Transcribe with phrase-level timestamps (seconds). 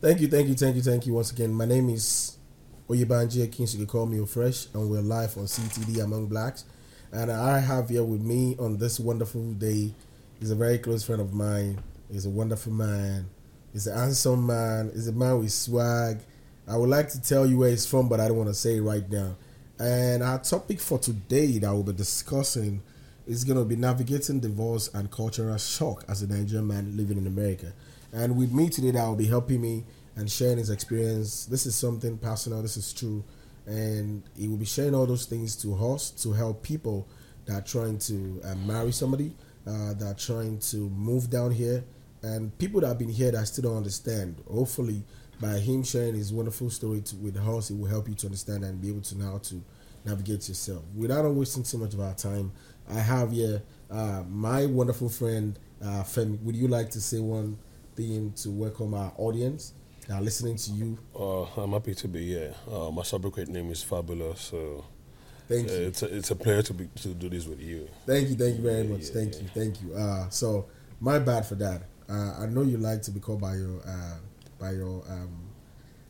[0.00, 1.52] Thank you, thank you, thank you, thank you once again.
[1.52, 2.36] My name is
[2.88, 3.74] Oyebanji Akins.
[3.74, 6.64] You can call me Fresh, and we're live on CTD Among Blacks.
[7.10, 9.92] And I have here with me on this wonderful day
[10.40, 11.82] is a very close friend of mine.
[12.12, 13.28] He's a wonderful man.
[13.72, 14.92] He's an handsome man.
[14.94, 16.20] He's a man with swag.
[16.68, 18.76] I would like to tell you where he's from, but I don't want to say
[18.76, 19.34] it right now.
[19.80, 22.82] And our topic for today that we'll be discussing
[23.26, 27.26] is going to be navigating divorce and cultural shock as a Nigerian man living in
[27.26, 27.72] America.
[28.12, 29.84] And with me today, that will be helping me
[30.16, 31.46] and sharing his experience.
[31.46, 32.62] This is something personal.
[32.62, 33.22] This is true,
[33.66, 37.06] and he will be sharing all those things to us to help people
[37.46, 39.34] that are trying to uh, marry somebody,
[39.66, 41.84] uh, that are trying to move down here,
[42.22, 44.42] and people that have been here that still don't understand.
[44.50, 45.04] Hopefully,
[45.40, 48.64] by him sharing his wonderful story to, with us, it will help you to understand
[48.64, 49.62] and be able to know how to
[50.04, 50.82] navigate yourself.
[50.96, 52.50] Without wasting too much of our time,
[52.90, 56.40] I have here uh, my wonderful friend uh, Femi.
[56.42, 57.58] Would you like to say one
[57.98, 59.72] thing to welcome our audience
[60.06, 60.96] that are listening to you?
[61.18, 62.54] Uh, I'm happy to be here.
[62.70, 64.84] Uh, my subsequent name is Fabulous, so
[65.48, 65.80] Thank uh, you.
[65.88, 67.88] it's a, it's a pleasure to be to do this with you.
[68.06, 69.00] Thank you, thank you very much.
[69.06, 69.40] yeah, thank yeah.
[69.40, 69.94] you, thank you.
[69.94, 70.66] Uh, so
[71.00, 71.82] my bad for that.
[72.08, 74.18] Uh, I know you like to be called by your uh,
[74.60, 75.48] by your um,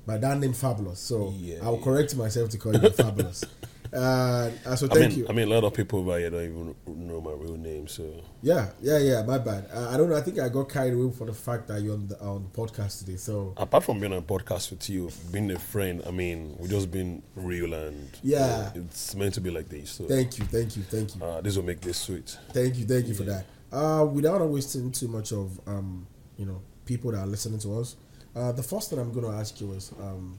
[0.07, 1.01] by that name Fabulous.
[1.01, 3.45] So Yeah, I'll correct myself to call you Fabulous.
[3.93, 5.27] Uh, uh, so I thank mean, you.
[5.29, 6.75] I mean, a lot of people over here don't even
[7.09, 8.05] know my real name, so
[8.43, 9.23] yeah, yeah, yeah.
[9.23, 9.69] My bad.
[9.73, 10.17] Uh, I don't know.
[10.17, 12.59] I think I got carried away for the fact that you're on the, on the
[12.61, 13.17] podcast today.
[13.17, 16.71] So apart from being on a podcast with you, being a friend, I mean, we've
[16.71, 18.71] just been real and Yeah.
[18.75, 19.91] uh, it's meant to be like this.
[19.93, 21.23] So thank you, thank you, thank you.
[21.25, 22.37] uh, this will make this sweet.
[22.53, 23.45] Thank you, thank you for that.
[23.73, 27.97] Uh, without wasting too much of um, you know, people that are listening to us,
[28.37, 30.39] uh, the first thing I'm going to ask you is, um,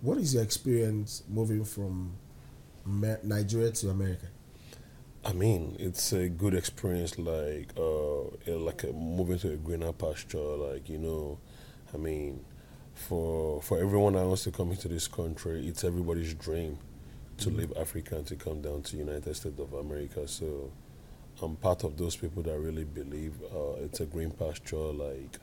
[0.00, 2.14] what is your experience moving from
[2.86, 4.26] Nigeria to America?
[5.24, 8.22] I mean, it's a good experience, like uh,
[8.58, 10.38] like a, moving to a greener pasture.
[10.38, 11.38] Like you know,
[11.94, 12.44] I mean,
[12.94, 16.78] for for everyone that wants to come into this country, it's everybody's dream
[17.38, 20.26] to leave Africa and to come down to United States of America.
[20.26, 20.72] So
[21.40, 25.38] I'm part of those people that really believe uh, it's a green pasture, like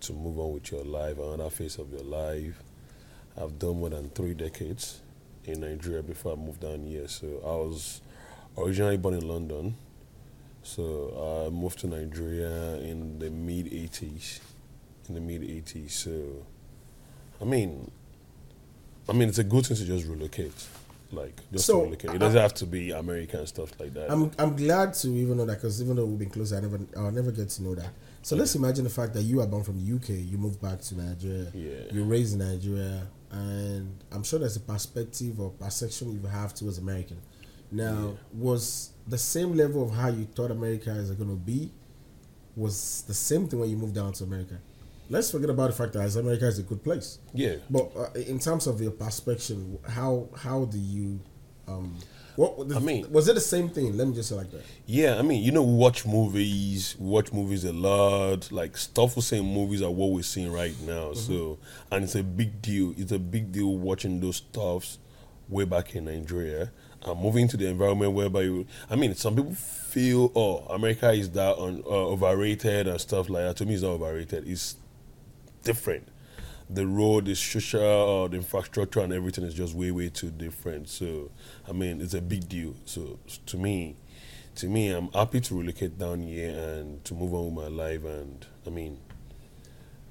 [0.00, 2.60] to move on with your life, another phase of your life.
[3.40, 5.00] I've done more than three decades
[5.44, 7.08] in Nigeria before I moved down here.
[7.08, 8.00] So I was
[8.56, 9.76] originally born in London.
[10.62, 14.40] So I moved to Nigeria in the mid 80s.
[15.08, 15.90] In the mid 80s.
[15.90, 16.46] So,
[17.40, 17.90] I mean,
[19.08, 20.52] I mean, it's a good thing to just relocate.
[21.10, 22.14] Like, just So, to relocate.
[22.14, 24.10] It doesn't have to be American and stuff like that.
[24.10, 26.80] I'm I'm glad to even know that because even though we've been close, I never
[26.96, 27.90] I'll never get to know that.
[28.22, 30.80] So let's imagine the fact that you are born from the UK, you moved back
[30.80, 31.92] to Nigeria, Yeah.
[31.92, 36.78] you're raised in Nigeria, and I'm sure there's a perspective or perception you have towards
[36.78, 37.18] American.
[37.70, 38.12] Now, Yeah.
[38.34, 41.72] was the same level of how you thought America is going to be,
[42.54, 44.58] was the same thing when you moved down to America?
[45.08, 47.18] Let's forget about the fact that America is a good place.
[47.34, 47.56] yeah.
[47.70, 51.20] But uh, in terms of your perspective, how how do you,
[51.66, 51.96] um,
[52.36, 53.96] what the, I mean- was it the same thing?
[53.96, 54.62] Let me just say like that.
[54.86, 58.50] Yeah, I mean, you know, we watch movies, we watch movies a lot.
[58.50, 61.12] Like stuff we're saying movies are what we're seeing right now.
[61.12, 61.58] So,
[61.90, 62.94] and it's a big deal.
[62.96, 64.98] It's a big deal watching those stuffs
[65.48, 66.70] way back in Nigeria
[67.04, 68.66] and moving to the environment whereby you.
[68.88, 73.42] I mean, some people feel, oh, America is that on, uh, overrated and stuff like
[73.44, 73.56] that.
[73.56, 74.48] To me, it's not overrated.
[74.48, 74.76] It's
[75.64, 76.08] different.
[76.70, 80.88] The road, the social, uh, the infrastructure, and everything is just way, way too different.
[80.88, 81.30] So,
[81.68, 82.74] I mean, it's a big deal.
[82.84, 83.96] So, to me,
[84.56, 88.04] to me, I'm happy to relocate down here and to move on with my life.
[88.04, 88.98] And I mean,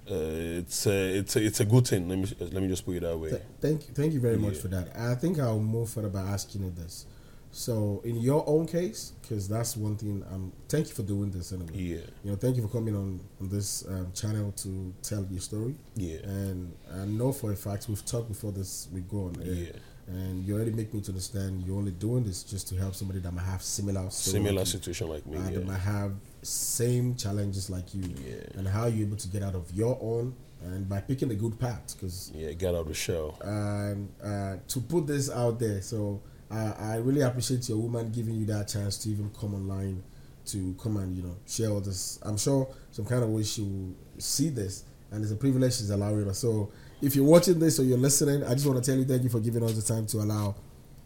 [0.09, 2.09] uh, it's a, it's a, it's a good thing.
[2.09, 3.29] Let me let me just put it that way.
[3.29, 4.95] Th- thank you, thank you very much for that.
[4.97, 7.05] I think I'll move further by asking you this.
[7.53, 10.23] So, in your own case, because that's one thing.
[10.31, 11.71] Um, thank you for doing this anyway.
[11.73, 15.41] Yeah, You know, thank you for coming on on this um, channel to tell your
[15.41, 15.75] story.
[15.95, 19.53] yeah, And I know for a fact we've talked before this we go on air.
[19.53, 19.71] yeah.
[20.07, 23.19] And you already make me to understand you're only doing this just to help somebody
[23.19, 25.37] that might have similar Similar situation like me.
[25.37, 28.57] uh, that Yeah, might have same challenges like you, Yeah.
[28.57, 31.59] and how you're able to get out of your own and by picking a good
[31.59, 31.95] path.
[31.95, 32.51] Because yeah.
[32.53, 33.37] Get out of the shell.
[33.43, 38.35] and uh, to put this out there, so I, I really appreciate your woman giving
[38.35, 40.03] you that chance to even come online
[40.47, 42.19] to come and you know share all this.
[42.23, 45.89] I'm sure some kind of way she will see this, and it's a privilege she's
[45.91, 46.39] allowing us.
[46.39, 46.71] So
[47.01, 49.29] if you're watching this or you're listening, I just want to tell you thank you
[49.29, 50.55] for giving us the time to allow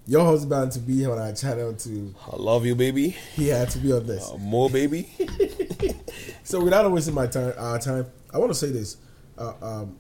[0.07, 3.15] your husband to be on our channel to I love you, baby.
[3.37, 4.29] yeah to be on this.
[4.29, 5.09] Uh, more, baby.
[6.43, 8.97] So without wasting my time, our time, I want to say this:
[9.37, 9.97] uh, um,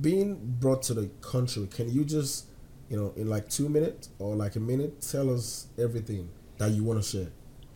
[0.00, 2.46] being brought to the country, can you just,
[2.90, 6.28] you know, in like two minutes or like a minute, tell us everything
[6.58, 7.28] that you want to share?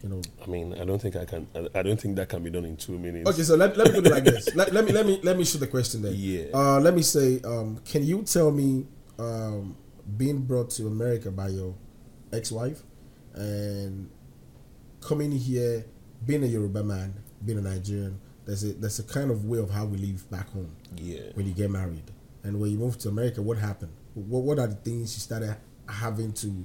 [0.05, 0.21] you know.
[0.43, 1.47] I mean, I don't think I can.
[1.75, 3.29] I- don't think that can be done in two minutes.
[3.31, 4.55] Okay, so let, let me put it like this.
[4.55, 6.13] Let, let me let me let me shoot the question then.
[6.15, 6.45] Yeah.
[6.53, 8.85] Uh, let me say, um, can you tell me,
[9.19, 9.75] um,
[10.19, 11.75] being brought to America by your
[12.35, 12.83] ex-wife,
[13.35, 14.11] and
[15.01, 15.87] coming here,
[16.27, 19.71] being a Yoruba man, being a Nigerian, there's a there's a kind of way of
[19.71, 21.23] how we live back home Yeah.
[21.33, 22.11] when you get married,
[22.43, 23.93] and when you move to America, what happened?
[24.15, 25.57] What what are the things you started
[25.89, 26.65] having to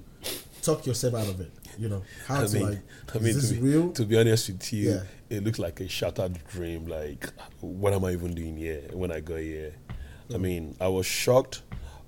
[0.61, 1.51] talk yourself out of it?
[1.77, 2.79] You know, how I to mean, like,
[3.15, 3.91] I mean, to be, real?
[3.93, 5.03] to be honest with you, Yeah.
[5.29, 6.85] it looks like a shattered dream.
[6.87, 7.29] Like,
[7.61, 9.73] what am I even doing here when I got here?
[10.29, 10.41] I Mm.
[10.41, 11.61] mean, I was shocked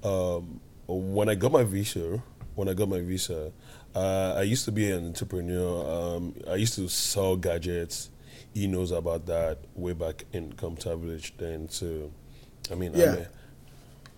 [0.03, 2.21] um, when I got my visa.
[2.55, 3.51] When I got my visa,
[3.95, 6.15] uh, I used to be an entrepreneur.
[6.17, 8.09] Um, I used to sell gadgets.
[8.53, 11.69] He knows about that way back in Computer Village then.
[11.69, 12.11] So,
[12.69, 13.13] I mean, Yeah.
[13.13, 13.27] I'm a-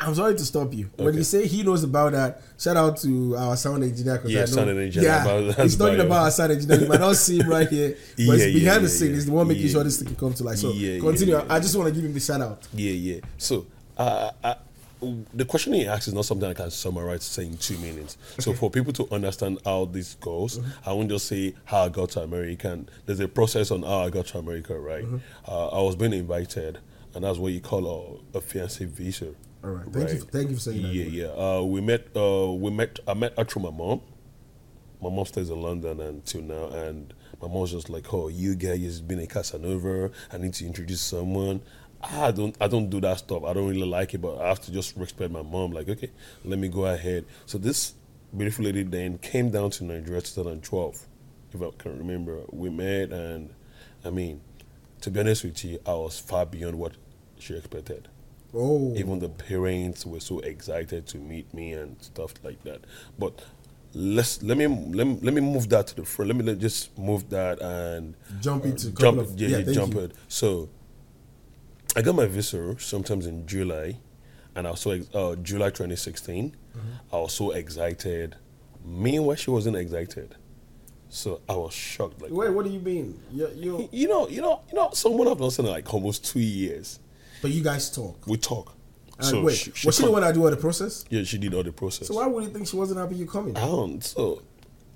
[0.06, 0.90] I'm sorry to stop you.
[0.98, 4.22] When you say he knows about that, shout out to our sound engineer.
[4.26, 6.06] Yeah, I know, sound engineer, Yeah, about- he's talking bio.
[6.06, 6.82] about our sound engineer.
[6.82, 9.10] You might not see him right here, but Yeah, he's behind yeah, the scene.
[9.10, 10.58] yeah, He's the one making sure this thing can come to life.
[10.58, 11.42] So continue.
[11.50, 12.68] I just want to give him the shout out.
[12.74, 13.20] Yeah, yeah.
[13.38, 13.66] So,
[13.98, 14.56] uh, uh,
[15.34, 18.18] the question he asked is not something I can summarize say in two minutes.
[18.40, 20.90] So, for people to understand how this goes, Mm-hmm.
[20.90, 22.72] I won't just say how I got to America.
[22.72, 25.04] And there's a process on how I got to America, right?
[25.04, 25.18] Mm-hmm.
[25.46, 26.78] Uh, I was being invited,
[27.14, 29.28] and that's what you call a, a fiancé visa.
[29.64, 29.86] All right.
[29.86, 30.20] Thank you.
[30.20, 30.94] For, thank you for saying that.
[30.94, 31.28] Yeah, yeah.
[31.28, 32.08] Uh, we met.
[32.16, 33.00] Uh, we met.
[33.08, 34.02] I met through my mom.
[35.02, 39.00] My mom stays in London until now, and my mom's just like, "Oh, you guys
[39.00, 40.12] been a Casanova.
[40.32, 41.62] I need to introduce someone."
[42.02, 42.56] I don't.
[42.60, 43.46] I don't do that stuff.
[43.46, 45.72] I don't really like it, but I have to just respect my mom.
[45.72, 46.12] Like, okay,
[46.44, 47.26] let me go ahead.
[47.46, 47.94] So this
[48.36, 51.08] beautiful lady then came down to Nigeria 2012,
[51.54, 52.42] if I can remember.
[52.52, 53.54] We met, and
[54.04, 54.42] I mean,
[55.00, 56.94] to be honest with you, I was far beyond what
[57.40, 58.10] she expected
[58.56, 62.82] Oh, even the parents were so excited to meet me and stuff like that.
[63.18, 63.42] But
[63.94, 66.30] let's let me let me, let me move that to the front.
[66.30, 69.94] Let me let, just move that and Jump into a jump of- yeah, yeah, jump
[69.96, 70.02] you.
[70.02, 70.12] it.
[70.28, 70.70] So
[71.96, 73.98] I got my visa sometimes in July,
[74.56, 76.52] and I was so ex- uh, July 2016.
[76.78, 77.16] Mm-hmm.
[77.16, 78.36] I was so excited.
[78.86, 80.36] Meanwhile, she wasn't excited,
[81.10, 82.22] so I was shocked.
[82.22, 82.50] Like, wait.
[82.52, 83.20] What do you mean?
[83.32, 86.40] You, you, you know, you know, you know, someone I've known in like almost two
[86.40, 87.00] years.
[87.44, 88.26] But you guys talk.
[88.26, 88.74] We talk.
[89.20, 91.06] And wait, she- she was she the one that do all the process?
[91.10, 92.08] Yeah, she did all the process.
[92.08, 93.56] So why would you think she wasn't happy you coming?
[93.56, 94.04] I don't.
[94.04, 94.42] So,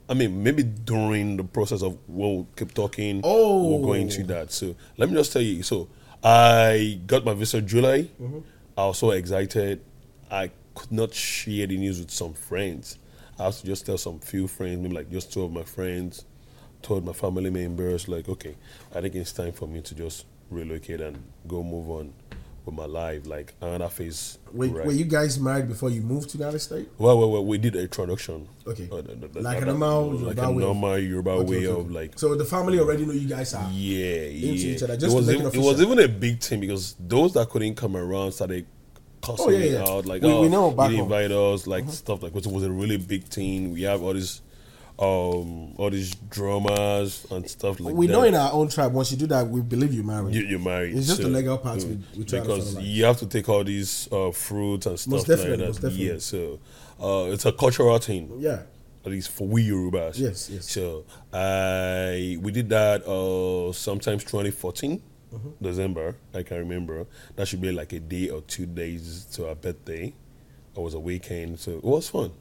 [0.10, 3.68] I mean, maybe during the process of when we keep talking, Oh.
[3.70, 4.52] we'll go into that.
[4.52, 5.62] So, let me just tell you.
[5.62, 5.88] So,
[6.24, 8.10] I got my visa July.
[8.20, 8.40] Mm-hmm.
[8.78, 9.82] I was so excited.
[10.32, 12.98] I could not share the news with some friends.
[13.40, 16.26] I have to just tell some few friends, maybe like just two of my friends,
[16.82, 18.56] told my family members, like, okay,
[18.96, 21.18] I think it's time for me to just relocate and
[21.48, 22.14] go move on
[22.66, 24.38] with my life, like another phase.
[24.52, 24.86] Wait, right.
[24.86, 26.90] were you guys married before you moved to the United States?
[26.98, 28.48] Well, well, well, we did a introduction.
[28.66, 28.90] Okay.
[28.92, 29.02] Uh,
[29.42, 31.92] Like a the- normal like Yoruba a way of- normal Yoruba Okay, way okay, of
[31.92, 32.20] like.
[32.20, 33.70] So the family already know you guys are.
[33.72, 34.52] yeah, yeah.
[34.76, 36.60] each other, it just to was make it even, it was even a big thing
[36.60, 38.66] because those that couldn't come around started
[39.22, 39.88] cussing Oh, yeah, yeah.
[39.88, 40.94] out like, We- oh, we know you didn't.
[40.94, 41.04] Uh-huh.
[41.04, 42.36] invite us, like stuff like.
[42.36, 43.72] It was a really big thing.
[43.72, 44.42] We have all these,
[45.00, 48.14] um, all these dramas and stuff like we that.
[48.14, 50.34] We know in our own tribe, once you do that, we believe you're married.
[50.34, 50.96] You, you're married.
[50.98, 52.86] It's just the legal part we- we try because finalize.
[52.86, 55.68] you have to take all these uh, fruits and stuff Most like definitely, that.
[55.68, 56.08] most definitely.
[56.08, 56.60] Yeah, so
[57.00, 58.64] uh, it's a cultural thing yeah.
[59.06, 60.18] at least for we Yorubas.
[60.20, 60.70] Yes, yes.
[60.72, 65.62] So I we did that uh sometimes 2014 Mm-hmm.
[65.62, 66.16] December.
[66.34, 67.06] I can remember
[67.36, 70.14] that should be like a day or two days to our birthday.
[70.74, 72.32] It was a weekend, so it was fun.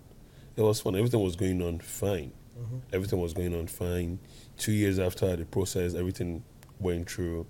[0.57, 0.95] It was fun.
[0.95, 2.31] Everything was going on fine.
[2.59, 2.79] Mm-hmm.
[2.93, 4.19] Everything was going on fine.
[4.57, 6.43] Two years after the process, everything
[6.79, 7.47] went through.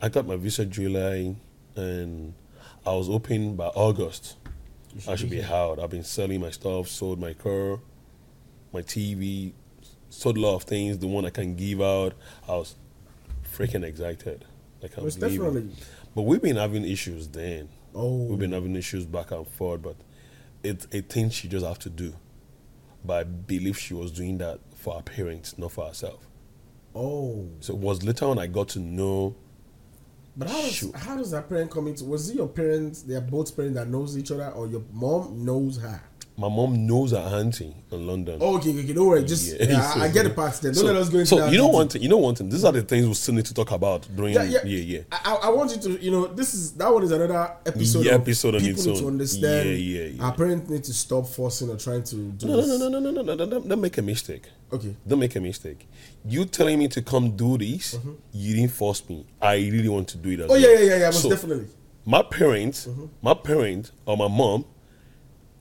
[0.00, 1.36] I got my visa July,
[1.76, 2.34] and
[2.86, 4.36] I was open by August
[5.08, 5.78] I should be out.
[5.80, 7.80] I've been selling my stuff, sold my car,
[8.72, 9.52] my TV,
[10.08, 10.98] sold a lot of things.
[10.98, 12.14] The one I can give out,
[12.48, 12.76] I was
[13.56, 14.44] freaking excited.
[14.80, 15.70] Like I can't Most believe definitely.
[16.14, 17.68] But we've been having issues then.
[17.94, 18.24] Oh.
[18.26, 19.96] We've been having issues back and forth, but
[20.62, 22.14] it's a thing she just have to do.
[23.04, 26.26] But I believe she was doing that for her parents, not for herself.
[26.94, 27.48] Oh.
[27.60, 29.36] So it was later on I got to know
[30.36, 32.04] But how does how does that parent come into?
[32.04, 33.02] Was it your parents?
[33.02, 36.00] They are both parents that knows each other, or your mom knows her?
[36.36, 38.38] My mom knows her auntie in London.
[38.40, 39.22] Oh, okay, okay, don't worry.
[39.24, 39.66] Just Yeah.
[39.68, 40.72] yeah, I, I get the parts there.
[40.72, 41.52] Don't so, let us go into so that.
[41.52, 41.78] you know detail.
[41.78, 42.02] one thing.
[42.02, 42.48] You know one thing.
[42.48, 44.34] These are the things we still need to talk about during.
[44.34, 45.00] Yeah, Yeah, yeah, yeah.
[45.12, 48.04] I, I want you to, you know, this is that one is another episode.
[48.04, 49.68] Yeah, of episode on people its need to understand.
[49.68, 50.24] Yeah, yeah, yeah.
[50.24, 52.66] Our parents need to stop forcing or trying to do No, this.
[52.66, 54.48] no, no, no, no, no, no, no, Don't, don't make a mistake.
[54.72, 55.86] Okay, Don't make a mistake.
[56.24, 57.96] You telling me to come do this,
[58.32, 59.24] you didn't force me.
[59.40, 60.50] I really want to do it as Mm-hmm.
[60.50, 60.60] Oh well.
[60.60, 61.04] yeah, yeah, yeah, yeah.
[61.06, 61.68] Most So, definitely.
[62.04, 63.04] My parents, Mm-hmm.
[63.22, 64.64] my parent or my mom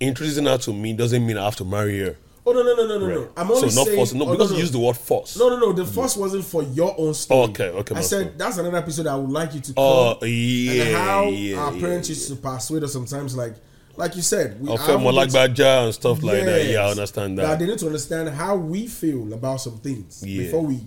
[0.08, 2.18] introducing her to me doesn't mean I have to marry her.
[2.46, 3.16] Oh no no no no no Right.
[3.16, 3.30] no!
[3.38, 4.14] I'm only so not saying force.
[4.14, 5.38] No, oh, because no, you use the word force.
[5.38, 5.72] No no no.
[5.72, 7.50] The first wasn't for your own story.
[7.52, 8.38] Okay, okay, I said fault.
[8.38, 9.74] that's another episode I would like you to.
[9.78, 12.16] Oh come yeah, and how yeah, our parents yeah.
[12.16, 13.56] used to persuade us sometimes, like
[13.96, 16.66] like you said, we film would like Baja and stuff like that.
[16.66, 17.60] Yeah, I understand That that.
[17.60, 20.44] they need to understand how we feel about some things Yeah.
[20.44, 20.82] before we.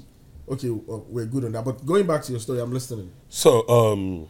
[0.48, 1.64] Okay, uh, we're good on that.
[1.64, 3.10] But going back to your story, I'm listening.
[3.28, 4.28] So, um,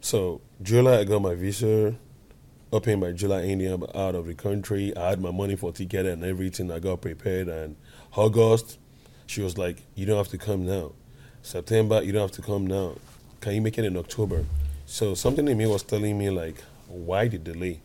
[0.00, 1.94] so July I got my visa.
[2.72, 4.96] Up in my July, India, out of the country.
[4.96, 6.70] I had my money for ticket and everything.
[6.72, 7.48] I got prepared.
[7.48, 7.76] And
[8.16, 8.78] August,
[9.26, 10.92] she was like, "You don't have to come now."
[11.42, 12.96] September, you don't have to come now.
[13.40, 14.44] Can you make it in October?
[14.84, 17.80] So something in me was telling me like, why the delay?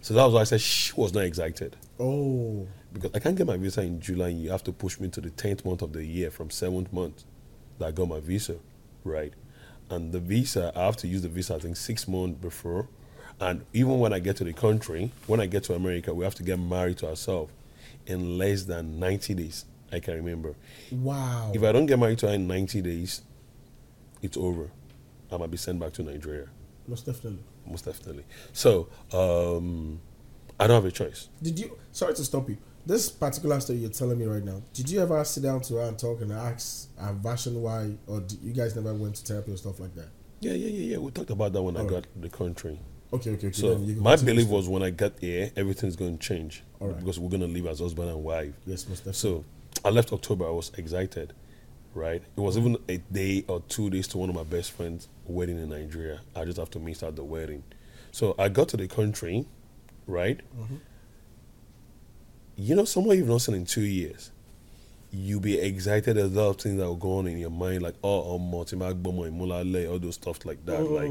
[0.00, 3.46] So that was why I said she was not excited Oh, because I can't get
[3.46, 4.28] my visa in July.
[4.28, 6.92] and You have to push me to the tenth month of the year from seventh
[6.92, 7.24] month
[7.78, 8.56] that I got my visa,
[9.04, 9.32] right?
[9.90, 11.54] And the visa, I have to use the visa.
[11.54, 12.88] I think six months before,
[13.42, 16.34] and even when I get to the country, when I get to America, we have
[16.36, 17.52] to get married to ourselves
[18.06, 19.64] in less than ninety days.
[19.92, 20.54] I can remember.
[20.90, 21.50] wow!
[21.54, 23.22] If I don't get married to her in ninety days,
[24.22, 24.70] it's over.
[25.30, 26.46] I might be sent back to Nigeria,
[26.86, 27.42] Most definitely.
[27.66, 28.24] most definitely.
[28.52, 30.00] So um,
[30.60, 31.28] I don't have a choice.
[31.42, 31.76] Did you?
[31.90, 32.58] Sorry to stop you.
[32.84, 34.60] This particular story you're telling me right now.
[34.74, 38.22] Did you ever sit down to her and talk and ask a version why, or
[38.42, 40.08] you guys never went to therapy or stuff like that?
[40.40, 40.98] Yeah, yeah, yeah, yeah.
[40.98, 42.20] We talked about that when I All got right.
[42.22, 42.78] the country.
[43.12, 43.52] Okay, okay, okay.
[43.52, 46.98] So my belief was when I got here, everything's going to change All right.
[46.98, 48.54] because we're going to live as husband and wife.
[48.66, 49.12] Yes, most definitely.
[49.12, 49.44] So
[49.84, 50.46] I left October.
[50.46, 51.34] I was excited,
[51.94, 52.22] right?
[52.22, 55.58] It was even a day or two days to one of my best friends' wedding
[55.58, 56.20] in Nigeria.
[56.34, 57.64] I just have to miss out the wedding.
[58.12, 59.46] So I got to the country,
[60.06, 60.40] right?
[60.58, 60.76] Mm-hmm.
[62.56, 64.30] You know, someone you've not seen in two years.
[65.14, 66.16] You be excited.
[66.16, 68.54] There's a lot of things that will go on in your mind, like oh, um,
[68.54, 70.82] all those stuff like that.
[70.82, 71.10] Like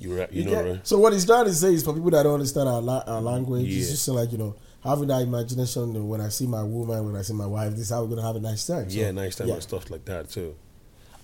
[0.00, 0.86] you, ra- you, You know, get- right?
[0.86, 3.20] So what he's trying to say is for people that don't understand our, la- our
[3.20, 3.78] language, Yeah.
[3.80, 6.08] it's just like you know having that imagination.
[6.08, 8.26] When I see my woman, when I see my wife, this is how we're gonna
[8.26, 8.90] have a nice time.
[8.90, 9.54] So, Yeah, nice time yeah.
[9.54, 10.56] and stuff like that too.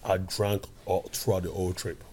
[0.05, 2.05] I drank all throughout the whole trip.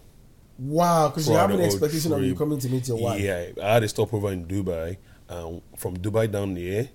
[0.57, 3.21] Wow, because you have an expectation of you coming to meet your wife.
[3.21, 4.97] Yeah, I had a stopover in Dubai.
[5.29, 6.89] Um, from Dubai down there,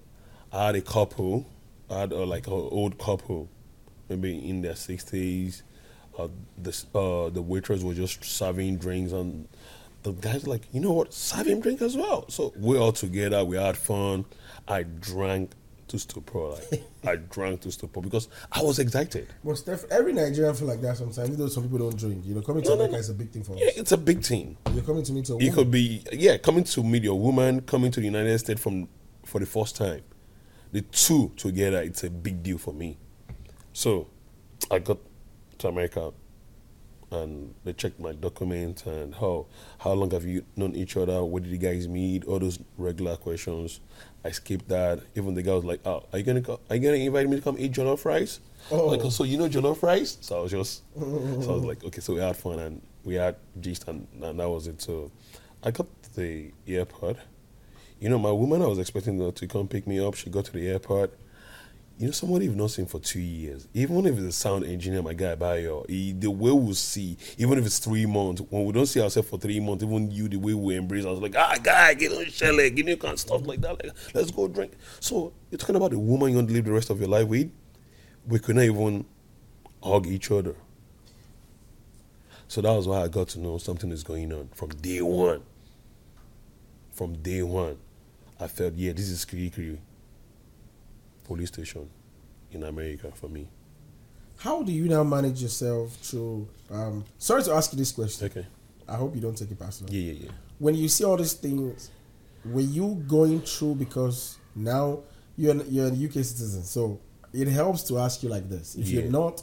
[0.53, 1.47] I had a couple.
[1.91, 3.49] I had uh, like an old couple,
[4.09, 5.63] maybe in their sixties.
[6.19, 6.29] Uh,
[6.59, 9.49] the uh, the waitress was just serving drinks, and
[10.03, 12.29] the guys like, you know what, serve him drink as well.
[12.29, 14.25] So we all together, we had fun.
[14.69, 15.53] I drank
[15.89, 19.27] to stupor, like I drank to stupor because I was excited.
[19.45, 21.19] But Steph, every Nigerian feel like that sometimes.
[21.29, 22.99] Even though some people don't drink, you know, coming to No, no, America no.
[23.01, 23.59] is a big thing for us.
[23.61, 24.57] Yeah, it's a big thing.
[24.73, 25.55] You're coming to meet a You woman.
[25.55, 28.89] could be yeah coming to meet your woman, coming to the United States from
[29.25, 30.03] for the first time.
[30.73, 32.97] The two together, it's a big deal for me.
[33.73, 34.07] So,
[34.71, 34.99] I got
[35.59, 36.13] to America,
[37.11, 39.47] and they checked my documents and how
[39.79, 41.25] how long have you known each other?
[41.25, 42.25] Where did you guys meet?
[42.25, 43.81] All those regular questions.
[44.25, 45.01] I skipped that.
[45.17, 47.37] Even the guy was like, "Oh, are you gonna co- are you gonna invite me
[47.37, 48.39] to come eat jollof rice?"
[48.71, 48.87] Oh.
[48.87, 50.19] Like, so you know jollof rice?
[50.21, 53.15] So I was just so I was like, okay, so we had fun and we
[53.15, 54.81] had gist and, and that was it.
[54.81, 55.11] So
[55.65, 57.17] I got the airport.
[58.01, 60.15] You know, my woman I was expecting her to come pick me up.
[60.15, 61.13] She got to the airport.
[61.99, 65.03] You know, somebody you've not seen for two years, even if it's a sound engineer,
[65.03, 68.73] my guy Bayo, he, the way we see, even if it's three months, when we
[68.73, 71.37] don't see ourselves for three months, even you, the way we embrace, I was like,
[71.37, 74.49] ah, guy, get on shell, give me kind of stuff like that, like, let's go
[74.49, 74.73] drink.
[74.99, 77.29] So you're talking about the woman you want to live the rest of your life
[77.29, 77.51] with.
[78.27, 79.05] We could not even
[79.83, 80.55] hug each other.
[82.49, 85.43] So that was why I got to know something is going on from day one.
[86.93, 87.77] From day one,
[88.41, 89.79] I felt, yeah, this is Kirikiri
[91.25, 91.89] police station
[92.51, 93.47] in America for me.
[94.39, 96.49] How do you now manage yourself through?
[96.71, 98.27] Um, sorry to ask you this question.
[98.27, 98.47] Okay.
[98.89, 99.93] I hope you don't take it personal.
[99.93, 100.31] Yeah, yeah, yeah.
[100.59, 101.91] When you see all these things,
[102.45, 105.01] were you going through because now
[105.37, 106.99] you're you're a UK citizen, so
[107.33, 108.75] it helps to ask you like this.
[108.75, 109.03] If Yeah.
[109.03, 109.43] you're not,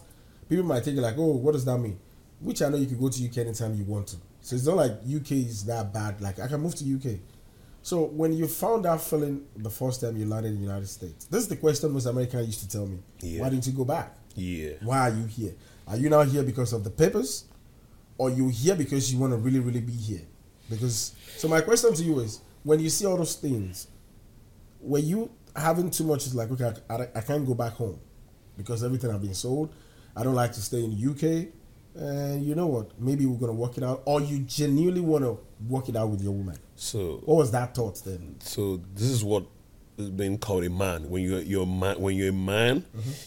[0.50, 1.98] people might think like, oh, what does that mean?
[2.42, 4.18] Which I know you can go to UK anytime you want to.
[4.42, 6.20] So it's not like UK is that bad.
[6.20, 7.20] Like I can move to UK.
[7.88, 11.24] So when you found that feeling the first time you landed in the United States,
[11.28, 13.00] this is the question most Americans used to tell me.
[13.22, 13.40] Yeah.
[13.40, 14.14] Why didn't you go back?
[14.36, 14.72] Yeah.
[14.82, 15.54] Why are you here?
[15.88, 17.46] Are you now here because of the papers,
[18.18, 20.24] or you here because you want to really, really be here?
[20.70, 23.88] Because so my question to you is, when you see all those things,
[24.82, 26.26] were you having too much?
[26.26, 28.02] Is like, okay, I, I, I can't go back home
[28.58, 29.74] because everything I've been sold.
[30.14, 31.54] I don't like to stay in the UK,
[31.98, 33.00] and you know what?
[33.00, 36.22] Maybe we're gonna work it out, or you genuinely want to work it out with
[36.22, 36.58] your woman.
[36.76, 38.36] So What was that thought then?
[38.40, 39.46] so this is what
[39.98, 41.10] is being called a man.
[41.10, 42.86] When you're you're a man when you're a man,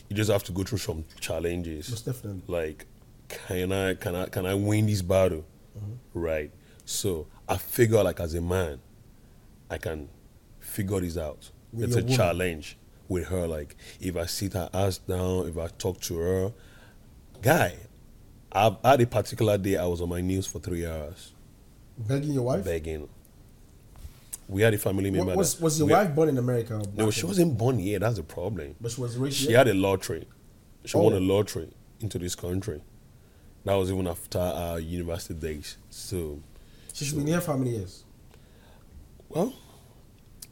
[0.08, 1.86] you just have to go through some challenges.
[1.86, 1.92] Mm-hmm.
[1.92, 2.42] Most definitely.
[2.46, 2.86] Like,
[3.28, 5.44] can I can I can I win this battle?
[5.76, 5.92] Mm-hmm.
[6.18, 6.50] Right.
[6.84, 8.78] So I figure like as a man,
[9.68, 10.08] I can
[10.60, 11.50] figure this out.
[11.72, 12.16] With it's a woman.
[12.16, 12.76] challenge
[13.08, 13.46] with her.
[13.48, 16.52] Like if I sit her ass down, if I talk to her,
[17.42, 17.76] guy,
[18.52, 21.32] I had a particular day I was on my knees for three hours
[21.98, 22.64] Begging your wife?
[22.64, 23.08] begging.
[24.48, 25.26] We had a family member.
[25.26, 26.82] What, was, was your we- wife born in America?
[26.96, 27.98] No, she wasn't born here.
[28.00, 28.74] That's the problem.
[28.80, 30.26] But she was raised She had a lottery.
[30.84, 31.18] She won Oh.
[31.18, 31.68] a lottery
[32.00, 32.80] into this country.
[33.64, 35.76] That was even after our university days.
[35.90, 36.40] So,
[36.94, 38.02] She's been here for how many years?
[39.28, 39.52] well,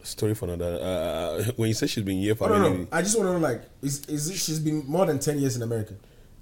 [0.04, 0.78] story for another.
[0.80, 2.88] Uh, when you say she's been here for Oh, no, many- no.
[2.92, 5.56] I just want to know, like, is, is it, she's been more than 10 years
[5.56, 5.94] in America?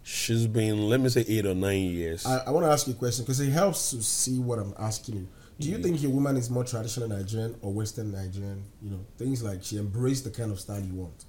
[0.09, 2.25] She's been, let me say, eight or nine years.
[2.25, 4.73] I, I want to ask you a question because it helps to see what I'm
[4.79, 5.29] asking you.
[5.59, 8.63] Do you think your woman is more traditional Nigerian or Western Nigerian?
[8.83, 11.25] You know, things like she embraced the kind of style you want.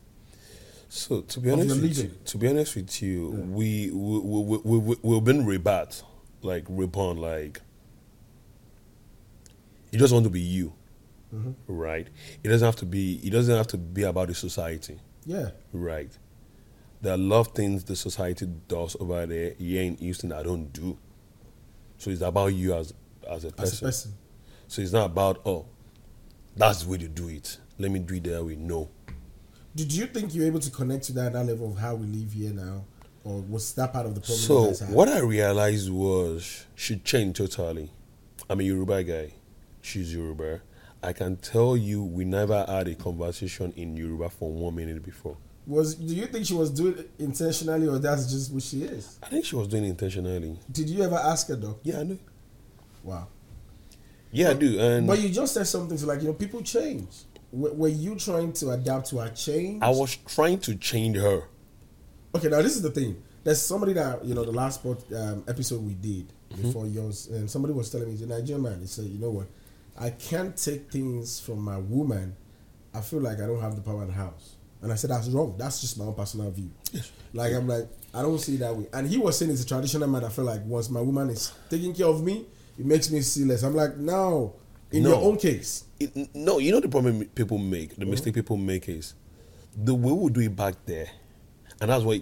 [0.90, 4.78] So to be honest with you, to be honest with you, we we we we
[4.78, 6.02] we we've been rebat,
[6.44, 7.62] like reborn, like
[9.92, 10.74] you just want to be you,
[11.34, 11.52] Mm-hmm.
[11.68, 12.08] right?
[12.44, 13.20] It doesn't have to be.
[13.24, 15.50] It doesn't have to be about the society, Yeah.
[15.74, 16.12] right?
[17.01, 20.39] There are a lot of things the society does over there here in Houston that
[20.39, 20.98] I don't do.
[21.98, 22.94] So it's about you as
[23.30, 23.88] as a As a person.
[23.88, 24.13] person.
[24.68, 25.66] So it's not about oh,
[26.56, 27.58] that's the way to do it.
[27.77, 28.56] Let me do it that way.
[28.56, 28.89] No.
[29.75, 32.08] Did you think you were able to connect to that, that level of how we
[32.08, 32.84] live here now?
[33.24, 37.92] Or was that part of the problem So what I realized was she changed totally.
[38.50, 39.34] I'm a Yoruba guy.
[39.82, 40.62] She's Yoruba.
[41.04, 45.38] I can tell you we never had a conversation in Yoruba for one minute before.
[45.68, 49.20] Was do you think she was doing it intentionally or that's just who she is?
[49.22, 50.58] I think she was doing it intentionally.
[50.72, 51.78] Did you ever ask her though?
[51.84, 52.18] Yeah, I do.
[53.04, 53.28] Wow.
[54.32, 54.80] Yeah, I do.
[54.80, 57.10] And But you just said something to like, you know, people change.
[57.52, 59.82] Were, were you trying to adapt to her change?
[59.84, 61.44] I was trying to change her.
[62.36, 63.22] Okay, now this is the thing.
[63.44, 66.32] There's somebody that you know the last pod, um, episode we did
[66.62, 68.80] before yours, and somebody was telling me he's a Nigerian man.
[68.82, 69.48] He said, "You know what?
[69.98, 72.36] I can't take things from my woman.
[72.94, 75.28] I feel like I don't have the power in the house." And I said, "That's
[75.30, 75.56] wrong.
[75.58, 76.70] That's just my own personal view.
[77.34, 79.68] Like I'm like I don't see it that way." And he was saying, "It's a
[79.68, 80.24] traditional man.
[80.24, 82.46] I feel like once my woman is taking care of me,
[82.78, 84.54] it makes me see less." I'm like, "No."
[84.92, 85.10] In No.
[85.10, 88.40] your own case, It, no, you know the problem people make, the mistake mm-hmm.
[88.40, 89.16] people make is
[89.76, 91.10] the way we do it back there,
[91.82, 92.22] and that's why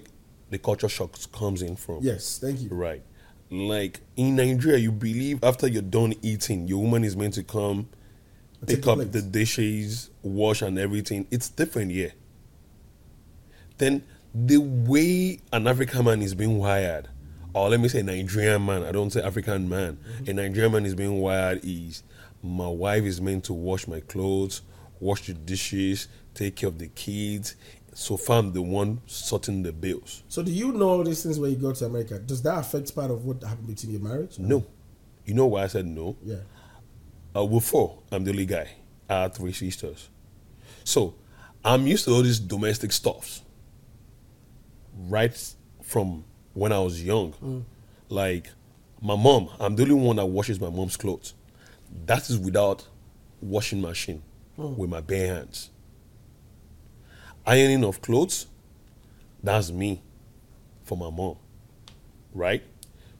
[0.50, 2.00] the culture shock comes in from.
[2.02, 2.70] yes, thank you.
[2.70, 3.04] Right.
[3.52, 7.88] Like in Nigeria, you believe after you're done eating, your woman is meant to come
[8.66, 9.12] pick the up plates.
[9.12, 11.28] the dishes, wash, and everything.
[11.30, 12.14] It's different here.
[13.78, 17.10] Then the way an African man is being wired,
[17.54, 20.30] or let me say Nigerian man, I don't say African man, Mm-hmm.
[20.30, 22.04] a Nigerian man is being wired is
[22.44, 24.62] my wife is meant to wash my clothes,
[25.00, 27.56] wash the dishes, take care of the kids.
[27.94, 30.24] So far, I'm the one sorting the bills.
[30.28, 32.20] So, do you know all these things when you go to America?
[32.20, 34.38] Does that affect part of what happened between your marriage?
[34.38, 34.66] No.
[35.26, 36.18] You know why I said no?
[36.22, 36.36] Yeah.
[37.36, 37.62] Uh, we're.
[38.12, 38.68] I'm the only guy.
[39.10, 40.10] I have three sisters.
[40.84, 41.16] So
[41.64, 43.42] I'm used to all these domestic stuffs.
[44.98, 45.54] Right
[45.84, 47.66] from when I was young.
[48.10, 48.50] Like
[49.02, 51.34] my mom, I'm the only one that washes my mom's clothes.
[52.06, 52.88] That is without
[53.42, 54.22] washing machine
[54.58, 55.70] with my bare hands.
[57.46, 58.48] Ironing of clothes,
[59.44, 60.02] that's me
[60.84, 61.36] for my mom.
[62.34, 62.64] Right?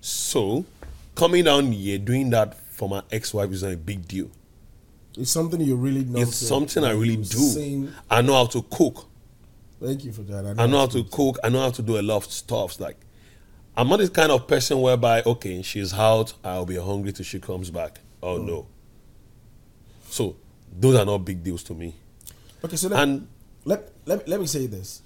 [0.02, 0.66] So
[1.14, 4.30] coming down here doing that for my ex-wife is not a big deal.
[5.18, 6.20] It's something you really know.
[6.20, 7.24] It's something I really do.
[7.24, 7.94] sing.
[8.10, 9.08] I know how to cook.
[9.82, 10.56] Thank you for that.
[10.58, 11.38] I know how it's to cook.
[11.44, 12.80] I know how to do a lot of stuff.
[12.80, 12.98] Like,
[13.76, 17.40] I'm not the kind of person whereby, okay, she's out, I'll be hungry till she
[17.40, 18.00] comes back.
[18.24, 18.68] Oh, oh, no.
[20.10, 20.38] So,
[20.78, 21.96] those are not big deals to me.
[22.64, 23.28] Okay, so let, And
[23.66, 25.02] let, let, let me say this.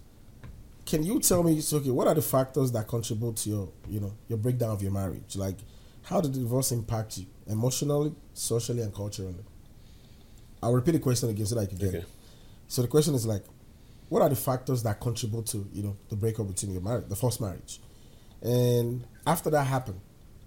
[0.86, 4.00] Can you tell me, so, okay, what are the factors that contribute to your, you
[4.00, 5.36] know, your breakdown of your marriage?
[5.36, 5.58] Like,
[6.04, 9.44] how did the divorce impact you emotionally, socially, and culturally?
[10.62, 11.98] I'll repeat the question again so that I can get Okay.
[12.00, 12.06] it.
[12.68, 13.44] So the question is like,
[14.10, 17.16] what are the factors that contribute to, you know, the breakup between your marriage, the
[17.16, 17.80] first marriage?
[18.42, 20.02] And after that happened,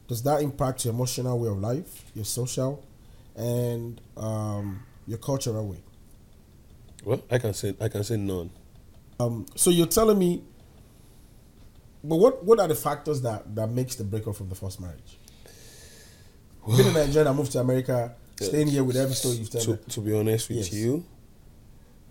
[0.09, 2.85] does that impact your emotional way of life, your social,
[3.37, 5.79] and um, your cultural way?
[7.05, 8.51] well, I can say I can say none.
[9.19, 10.43] Um, so you're telling me,
[12.05, 15.19] but what what are the factors that that makes the breakup from the first marriage?
[16.67, 19.91] Being a Nigerian, I moved to America, staying here with every story you've told To,
[19.91, 20.73] to be honest with Yes.
[20.73, 21.05] you,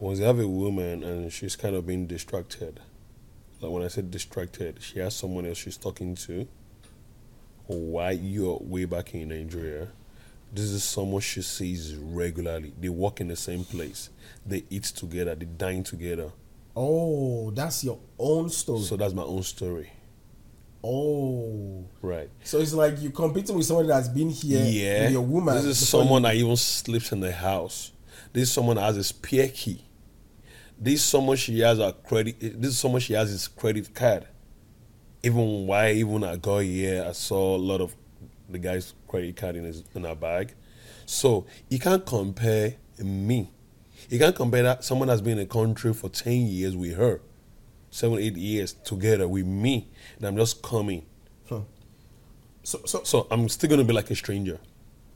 [0.01, 2.79] once you have a woman and she's kind of being distracted,
[3.61, 6.47] like when I said distracted, she has someone else she's talking to,
[7.67, 9.89] Why you're way back in Nigeria,
[10.51, 12.73] this is someone she sees regularly.
[12.81, 14.09] They work in the same place,
[14.43, 16.31] they eat together, they dine together.
[16.75, 18.81] Oh, that's your own story.
[18.81, 19.91] So that's my own story,
[20.83, 22.29] oh, right?
[22.43, 24.65] so it's like you're competing with somebody that's been here.
[24.65, 25.53] Yeah, with your woman.
[25.57, 27.91] This is someone you- that even sleeps in the house.
[28.33, 29.83] This is someone that has a spare key
[30.81, 32.39] this is someone she has a credit.
[32.39, 34.27] This is someone she has his credit card.
[35.21, 37.95] Even why, even I got here, I saw a lot of
[38.49, 40.55] the guy's credit card in his in her bag.
[41.05, 43.51] So you can't compare me.
[44.09, 47.21] You can't compare that someone that's been in a country for ten years with her,
[47.91, 51.05] seven, eight years together with me, and I'm just coming.
[51.47, 51.61] Huh.
[52.63, 54.59] So, so, So I'm still gonna be like a stranger.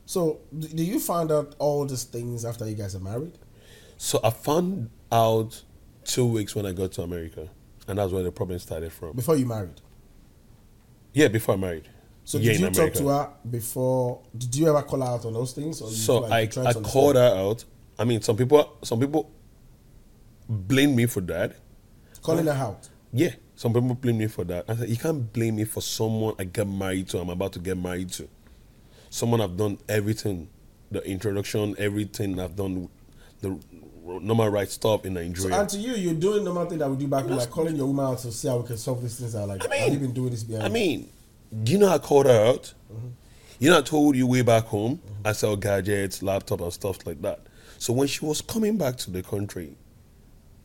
[0.04, 3.36] so, do you find out all these things after you guys are married?
[3.98, 5.62] So I found out
[6.04, 7.48] two weeks when I got to America,
[7.88, 9.12] and that's where the problem started from.
[9.14, 9.80] Before you married?
[11.12, 11.88] Yeah, before I married.
[12.24, 14.20] So, yeah, did you talk to her before?
[14.36, 15.80] Did you ever call her out on those things?
[15.80, 17.64] Or you So like, I, I called her out.
[17.98, 19.30] I mean, some people some people
[20.48, 21.56] blame me for that.
[22.22, 22.88] Calling her out.
[23.12, 24.64] Yeah, some people blame me for that.
[24.68, 27.20] I said, you can't blame me for someone I get married to.
[27.20, 28.28] I'm about to get married to.
[29.08, 30.48] Someone I've done everything,
[30.90, 32.88] the introduction, everything I've done,
[33.40, 33.58] the
[34.06, 35.60] normal right stuff in So, Nigeria.
[35.60, 37.76] and to you, you're doing the normal thing that we do back home, like calling
[37.76, 39.48] your woman out to see how we can solve these things out.
[39.48, 40.64] Like, I mean- have you been doing this behind?
[40.64, 41.08] I mean,
[41.62, 42.74] do you know I called her out?
[42.92, 43.08] Mm-hmm.
[43.58, 47.22] You know, I told you way back home, I sell gadgets, laptop, and stuff like
[47.22, 47.40] that.
[47.78, 49.76] So when she was coming back to the country,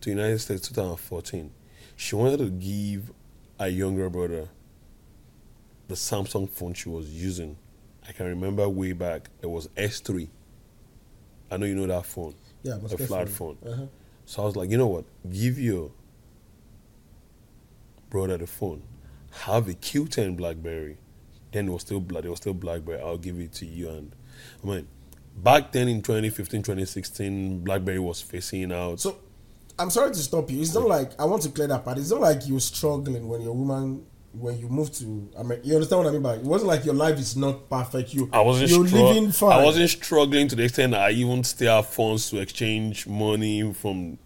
[0.02, 1.52] to United States 2014,
[1.96, 3.12] she wanted to give
[3.60, 4.50] a younger brother
[5.88, 7.58] the Samsung phone she was using.
[8.08, 10.28] I can remember way back, it was S3.
[11.52, 13.58] I know you know that phone, yeah, a flat phone.
[13.66, 13.86] Uh-huh.
[14.26, 15.06] So I was like, you know what?
[15.30, 15.92] Give your
[18.10, 18.84] brother the phone.
[19.32, 20.98] Have a Q10 BlackBerry.
[21.52, 22.24] Then it was still black.
[22.26, 23.02] It was still BlackBerry.
[23.02, 23.90] I'll give it to you.
[23.90, 24.16] And
[24.64, 24.88] I mean,
[25.36, 29.00] back then in 2015, 2016, BlackBerry was facing out.
[29.00, 29.18] So,
[29.80, 30.62] I'm sorry to stop you.
[30.62, 31.98] It's not like I want to clear that part.
[31.98, 35.30] It's not like you're struggling when your woman when you moved to.
[35.38, 37.70] I mean, you understand what I mean by it wasn't like your life is not
[37.70, 38.14] perfect.
[38.14, 38.70] You I wasn't.
[38.70, 39.60] you're strug- living fine.
[39.60, 43.74] I wasn't struggling to the extent that I even still have funds to exchange money
[43.74, 44.18] from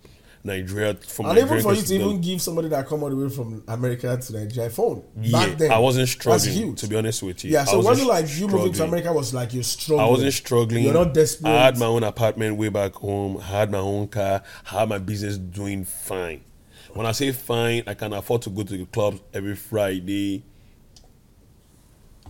[0.46, 3.16] Nigeria from and even Nigeria for you to even give somebody that come all the
[3.16, 6.52] way from America to Nigeria phone yeah, back then, I wasn't struggling.
[6.52, 6.80] huge.
[6.82, 8.84] To be honest with you, yeah, so wasn't like you moving to.
[8.84, 10.06] America was like you're struggling.
[10.06, 10.84] I wasn't struggling.
[10.84, 11.50] You're not desperate.
[11.50, 13.38] I had my own apartment way back home.
[13.38, 14.44] I had my own car.
[14.72, 16.42] I had my business doing fine.
[16.96, 20.44] When I say fine, I can afford to go to the clubs every Friday.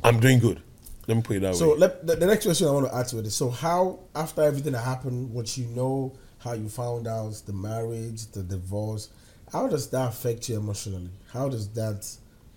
[0.04, 0.60] I'm doing good.
[1.08, 1.78] Let me put it that So way.
[1.78, 4.72] let, the, the next question I want to ask you is: So how after everything
[4.74, 9.10] that happened, what you know, how you found out the marriage, the divorce,
[9.52, 11.12] how does that affect you emotionally?
[11.32, 12.08] How does that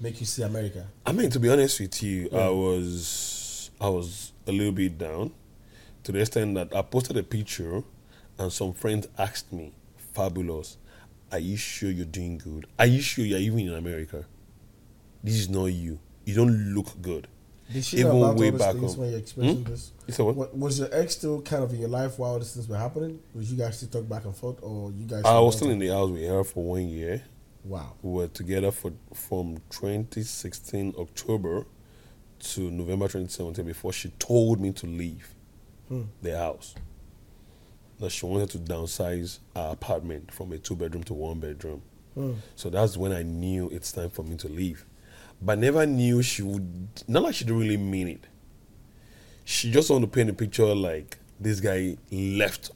[0.00, 0.86] make you see America?
[1.04, 5.30] I mean, to be honest with you, I was I was a little bit down
[6.04, 7.82] to the extent that I posted a picture,
[8.38, 9.72] and some friends asked me,
[10.14, 10.78] "Fabulous,
[11.32, 12.66] are you sure you're doing good?
[12.78, 14.24] Are you sure you're even in America?
[15.22, 15.98] This is not you.
[16.24, 17.28] You don't look good."
[17.72, 19.00] Did she Even about way all back things home.
[19.02, 19.70] when you're expressing Hmm?
[19.70, 19.92] this?
[20.06, 20.56] You said what?
[20.56, 23.18] Was your ex still kind of in your life while these things were happening?
[23.34, 25.22] Was you guys still talk back and forth, or you guys?
[25.26, 27.24] I was still in the house with her for one year.
[27.64, 27.92] Wow.
[28.00, 31.66] We were together for from 2016 October
[32.40, 35.34] to November 2017 before she told me to leave
[35.88, 36.04] Hmm.
[36.22, 36.74] the house.
[38.00, 41.82] That she wanted to downsize our apartment from a two bedroom to one bedroom.
[42.14, 42.34] Hmm.
[42.56, 44.84] So that's when I knew it's time for me to leave.
[45.42, 46.88] But I never knew she would.
[47.08, 48.24] Not like she didn't really mean it.
[49.44, 52.70] She just wanted to paint a picture like this guy left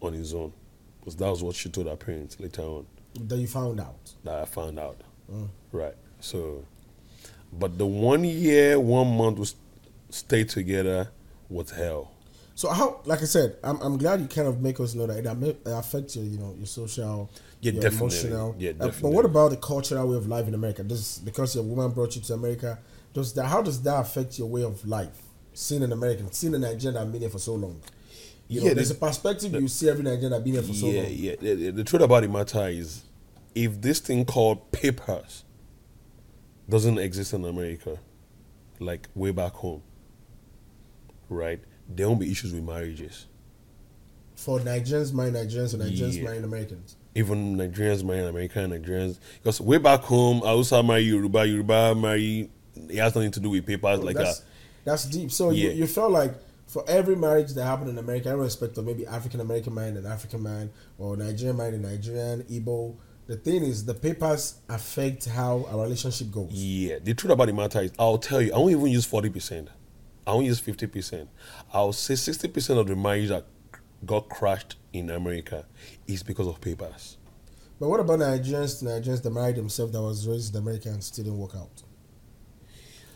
[0.00, 0.52] on his own.
[1.00, 4.12] Because that was what she told her parents later on That you found out.
[4.24, 5.00] that I found out.
[5.30, 5.48] Mm.
[5.70, 5.94] Right.
[6.20, 6.64] So,
[7.52, 9.46] but the one year, one month we
[10.10, 11.10] stayed together
[11.48, 12.12] was hell.
[12.56, 15.18] So how, like I said, I'm, I'm glad you kind of make us know that
[15.42, 17.28] it, affects your, you know, your social,
[17.60, 18.06] Yeah, your definitely.
[18.28, 18.54] emotional.
[18.58, 20.82] Yeah, Uh, but what about the cultural way of life in America?
[20.84, 22.78] This because your woman brought you to America.
[23.12, 25.20] Does that how does that affect your way of life?
[25.52, 27.80] Seeing an American, seeing a Nigerian that been here for so long.
[28.48, 30.74] You know, Yeah, there's the- a perspective you see every Nigerian that been here for
[30.74, 31.10] so yeah, long.
[31.12, 31.34] yeah.
[31.40, 33.02] The, the- the truth about the matter is,
[33.54, 35.44] if this thing called papers
[36.68, 37.98] doesn't exist in America,
[38.80, 39.82] like way back home,
[41.28, 43.26] right, there won't be issues with marriages.
[44.34, 46.24] For Nigerians marrying Nigerians and Nigerians Yeah.
[46.24, 46.96] marrying Americans.
[47.14, 49.18] Even Nigerians marrying American Nigerians.
[49.42, 52.50] Because way back home, I also marry Yoruba, Yoruba marry,
[52.88, 54.46] it has nothing to do with papers like that's, that.
[54.84, 55.30] That's deep.
[55.30, 55.74] So you, Yeah.
[55.74, 56.34] you felt like
[56.66, 60.42] for every marriage that happened in America, irrespective of maybe African American man and African
[60.42, 65.82] man or Nigerian man and Nigerian, Igbo, the thing is the papers affect how our
[65.84, 66.50] relationship goes.
[66.52, 69.30] Yeah, the truth about the matter is, I'll tell you, I won't even use forty
[69.30, 69.68] percent.
[70.26, 71.28] I won't use fifty percent.
[71.72, 73.44] I'll say sixty percent of the marriage that
[74.06, 75.64] got crashed in America
[76.06, 77.16] is because of papers.
[77.80, 81.24] But what about Nigerians Nigerians that married themselves that was raised in America and still
[81.24, 81.82] didn't work out?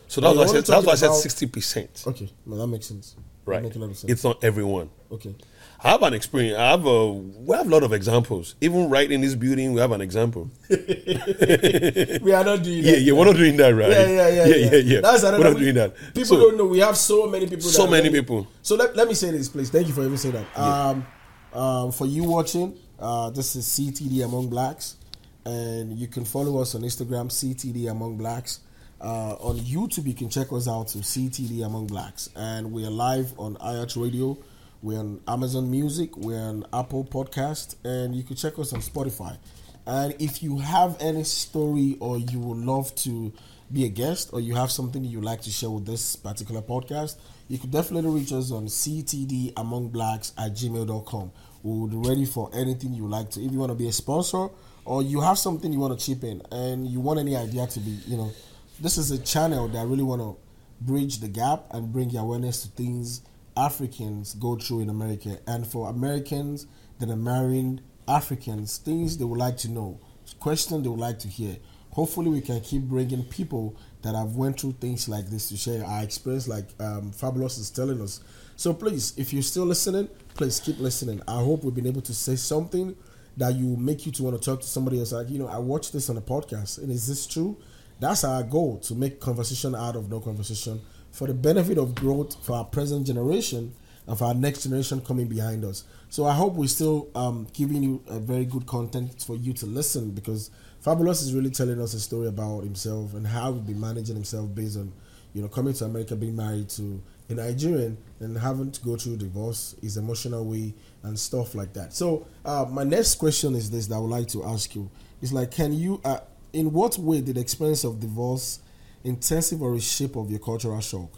[0.07, 2.87] So that's why I said that's why I said sixty percent, Okay, well, that makes
[2.87, 3.15] sense.
[3.45, 3.61] right?
[3.61, 4.11] make a lot of sense.
[4.11, 4.89] It's not everyone.
[5.11, 5.35] Okay.
[5.81, 6.57] I have an experience.
[6.57, 7.13] I have a.
[7.13, 8.55] We have a lot of examples.
[8.59, 10.49] Even right in this building, we have an example.
[10.69, 12.97] We are not doing Yeah, that.
[12.97, 13.89] yeah, yeah, we're not doing that, right?
[13.89, 14.75] Yeah, yeah, yeah, yeah, yeah.
[14.77, 15.01] yeah.
[15.01, 15.37] That's another.
[15.37, 15.95] we're not we- doing that.
[16.13, 16.65] People So- don't know.
[16.65, 17.69] We have so many people.
[17.69, 18.47] So many people.
[18.61, 19.69] So let, let me say this, please.
[19.69, 20.59] Thank you for even saying that.
[20.59, 21.05] Um,
[21.53, 24.97] um, for you watching, uh, this is CTD Among Blacks,
[25.45, 28.59] and you can follow us on Instagram, CTD Among Blacks.
[29.01, 32.89] Uh, on YouTube, you can check us out to CTD Among Blacks, and we are
[32.91, 34.37] live on IH Radio.
[34.81, 36.15] We're on Amazon Music.
[36.15, 39.37] We're on Apple Podcast, and you can check us on Spotify.
[39.85, 43.33] And if you have any story or you would love to
[43.71, 47.17] be a guest or you have something you'd like to share with this particular podcast,
[47.49, 51.31] you could definitely reach us on ctdamongbblacks at gmail.com.
[51.63, 53.43] We will be ready for anything you like to.
[53.43, 54.47] If you want to be a sponsor
[54.85, 57.79] or you have something you want to chip in and you want any idea to
[57.81, 58.31] be, you know,
[58.79, 60.37] this is a channel that I really want to
[60.79, 63.21] bridge the gap and bring your awareness to things
[63.59, 65.37] Africans go through in America.
[65.45, 66.65] And for Americans
[66.99, 69.99] that are marrying Africans, things they would like to know,
[70.39, 71.57] questions they would like to hear.
[71.91, 75.83] Hopefully, we can keep bringing people that have went through things like this to share
[75.83, 78.21] our experience, like um, Fabulous is telling us.
[78.55, 81.21] So please, if you're still listening, please keep listening.
[81.27, 82.95] I hope we've been able to say something
[83.37, 85.11] that you make you to want to talk to somebody else.
[85.11, 87.57] Like, you know, I watched this on a podcast, and is this true?
[87.99, 90.79] That's our goal to make conversation out of no conversation
[91.11, 93.73] for the benefit of growth for our present generation
[94.07, 95.83] and for our next generation coming behind us.
[96.09, 99.65] So I hope we're still um, giving you a very good content for you to
[99.65, 100.49] listen because
[100.81, 104.53] Fabulous is really telling us a story about himself and how he's been managing himself
[104.55, 104.91] based on,
[105.33, 109.17] you know, coming to America, being married to a Nigerian and having to go through
[109.17, 111.93] divorce, his emotional way and stuff like that.
[111.93, 114.89] So uh, my next question is this that I would like to ask you.
[115.21, 116.21] It's like, can you, uh,
[116.53, 118.59] in what way did the experience of divorce
[119.03, 121.09] intensive or reshape of your cultural shock?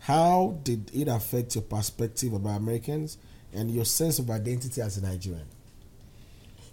[0.00, 3.18] How did it affect your perspective about Americans
[3.52, 5.46] and your sense of identity as a Nigerian?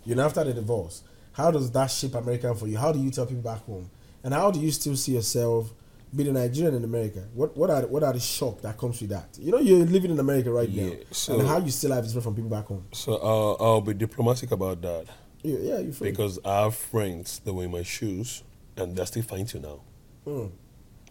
[0.06, 2.78] You know, after the divorce, how does that shape American for you?
[2.78, 3.90] How do you tell people back home?
[4.24, 5.72] And how do you still see yourself
[6.16, 7.24] being a Nigerian in America?
[7.34, 9.28] What what are what are the shock that comes with that?
[9.40, 12.04] You know, you're living in America right Yeah, now, so- and how you still have
[12.04, 12.86] different from people back home.
[12.94, 15.06] So I'll, I'll be diplomatic about that
[15.44, 18.44] Yeah, yeah you because I have friends that wear my shoes
[18.76, 19.82] and they're still fine till now.
[20.28, 20.52] Mm.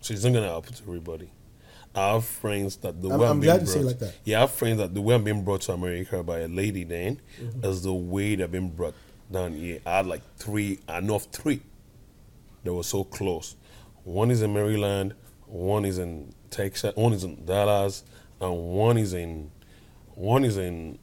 [0.00, 1.30] So it's not gonna happen to everybody.
[1.94, 4.14] I have friends that the I'm- way I'm, I'm being brought, like that.
[4.24, 6.84] Yeah, I have friends that the way I'm being brought to America by a lady
[6.84, 7.64] then Mm-hmm.
[7.64, 8.94] is the way they've been brought
[9.32, 9.80] down here.
[9.84, 11.62] I had like three, I know of three
[12.64, 13.56] that were so close.
[14.04, 15.14] One is in Maryland,
[15.46, 18.04] one is in Texas, one is in Dallas,
[18.40, 19.50] and one is in
[20.14, 20.98] one is in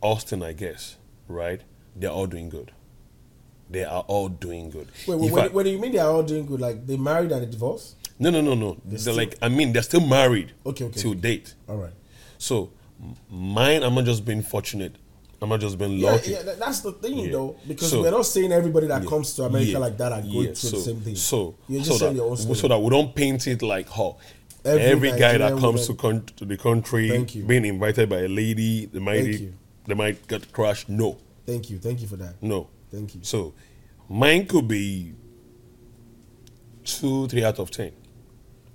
[0.00, 0.96] Austin, I guess.
[1.28, 1.60] Right?
[1.96, 2.72] They're all doing good.
[3.70, 4.88] They are all doing good.
[5.06, 7.32] Wait, wait, when, fact- when you mean they are all doing good, like they married
[7.32, 7.96] and they divorced?
[8.18, 8.76] no, no, no, no.
[8.84, 10.52] They're still- like, I mean, they're still married.
[10.66, 11.54] Okay, okay, Till date.
[11.68, 11.92] All right.
[12.38, 12.70] So,
[13.30, 14.94] mine, I'm not just being fortunate.
[15.40, 16.32] I'm not just being lucky.
[16.32, 17.30] yeah, that- that's the thing Yeah.
[17.30, 19.08] though, because So- we're not saying everybody that Yeah.
[19.08, 19.78] comes to America Yeah.
[19.78, 20.42] like that are going Yeah.
[20.54, 21.14] through so, the same thing.
[21.14, 22.56] So, you're so just saying that, your own story.
[22.56, 24.16] so that we don't paint it like, oh,
[24.64, 28.86] Every every, guy that comes to, con- to the country being invited by a lady,
[28.86, 29.52] they might, Thank you.
[29.86, 30.88] they might get crushed.
[30.88, 32.34] No, Thank you, thank you for that.
[32.42, 32.66] no.
[32.90, 33.20] Thank you.
[33.22, 33.54] So,
[34.08, 35.12] mine could be
[36.84, 37.92] two, three out of ten.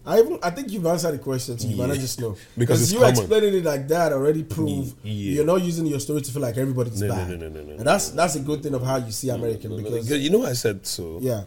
[0.06, 2.00] I even I think you've answered the question you, but I Yeah.
[2.02, 3.12] just know Because you common.
[3.18, 5.12] explaining it like that already prove Yeah.
[5.14, 5.32] Yeah.
[5.36, 7.30] you're not using your story to feel like everybody's No, no, bad.
[7.30, 9.78] no, no, no, no, and that's that's a good thing of how you see American
[9.78, 11.20] because you know, I said so.
[11.22, 11.46] yeah,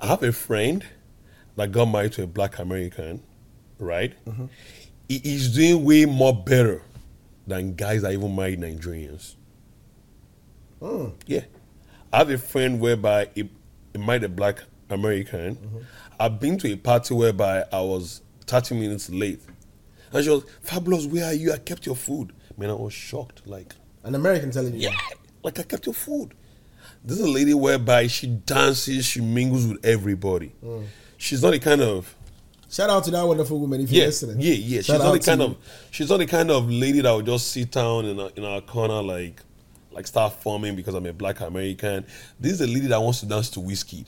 [0.00, 0.84] I have a friend
[1.56, 3.22] that got married to a black American,
[3.80, 4.14] right?
[4.24, 4.44] Mm-hmm.
[5.08, 6.82] He is doing way more better
[7.44, 9.34] than guys that even married Nigerians.
[10.80, 11.14] Mm.
[11.26, 11.40] Yeah.
[12.12, 13.50] I have a friend whereby he,
[13.92, 15.56] he married a black American.
[15.56, 15.78] Mm-hmm.
[16.20, 19.40] I've been to a party whereby I was 30 minutes late.
[20.12, 21.52] And she was, Fabulous, where are you?
[21.52, 22.32] I kept your food.
[22.56, 23.46] Man, I was shocked.
[23.46, 24.96] Like, an American telling you, yeah,
[25.42, 26.34] like I kept your food.
[27.04, 30.52] This is a lady whereby she dances, she mingles with everybody.
[30.64, 30.86] Mm.
[31.16, 32.14] She's not the kind of
[32.68, 34.40] shout out to that wonderful woman if you're listening.
[34.40, 34.80] yeah, yeah.
[34.80, 35.46] She's not the kind you.
[35.48, 35.56] of
[35.90, 38.60] she's not the kind of lady that would just sit down in a in our
[38.60, 39.42] corner like
[39.98, 42.06] like start forming because I'm a black American.
[42.38, 44.06] This is a lady that wants to dance to Wizkid.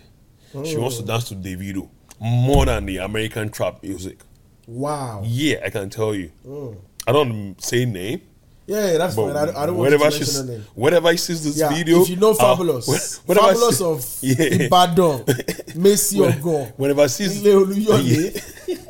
[0.64, 1.00] She wants Oh.
[1.00, 1.88] to dance to Davido
[2.20, 4.20] more than the American trap music.
[4.68, 5.20] wow.
[5.24, 6.31] Yeah, I can tell you.
[6.46, 6.76] Mm.
[7.09, 8.20] I don't say name.
[8.68, 9.37] Yeah, yeah, that's But fine.
[9.37, 10.64] I, don't- I don't want to mention her name.
[10.76, 12.87] whenever she sees this Yeah, video, if you know uh, Fabulous,
[13.26, 14.66] when- Fabulous she- of Yeah.
[14.66, 15.24] Ibadan,
[15.74, 18.76] Messi When- Ogo, whenever Ile Oluyole.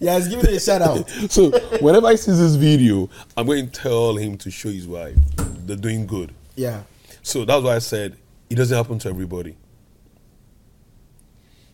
[0.00, 1.08] Yeah, he's giving it a shout out.
[1.30, 5.14] so whenever I see this video, I'm going to tell him to show his wife.
[5.66, 6.32] They're doing good.
[6.54, 6.82] Yeah,
[7.22, 8.16] So that's why I said
[8.50, 9.56] it doesn't happen to everybody.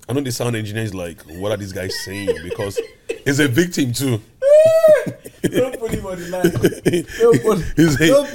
[0.09, 2.39] I know the sound engineer is like, what are these guys saying?
[2.43, 2.81] Because
[3.25, 4.21] he's a victim too.
[5.43, 6.51] don't put him on the line.
[7.19, 8.29] Don't put, don't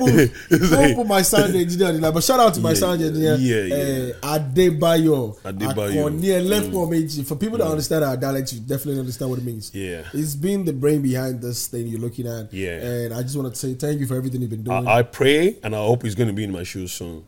[0.50, 2.14] put, don't put my sound engineer on the line.
[2.14, 5.38] But shout out to my Yeah, sound engineer, yeah, Uh, Adebayo.
[5.42, 6.06] Adebayo.
[6.10, 7.26] Akoni Elefomeji.
[7.26, 9.72] For people that understand our dialect, you definitely understand what it means.
[9.74, 10.04] Yeah.
[10.14, 12.54] It's been the brain behind this thing you're looking at.
[12.54, 12.78] Yeah.
[12.82, 14.88] And I just want to say thank you for everything you've been doing.
[14.88, 17.24] I, I pray and I hope he's going to be in my shoes soon.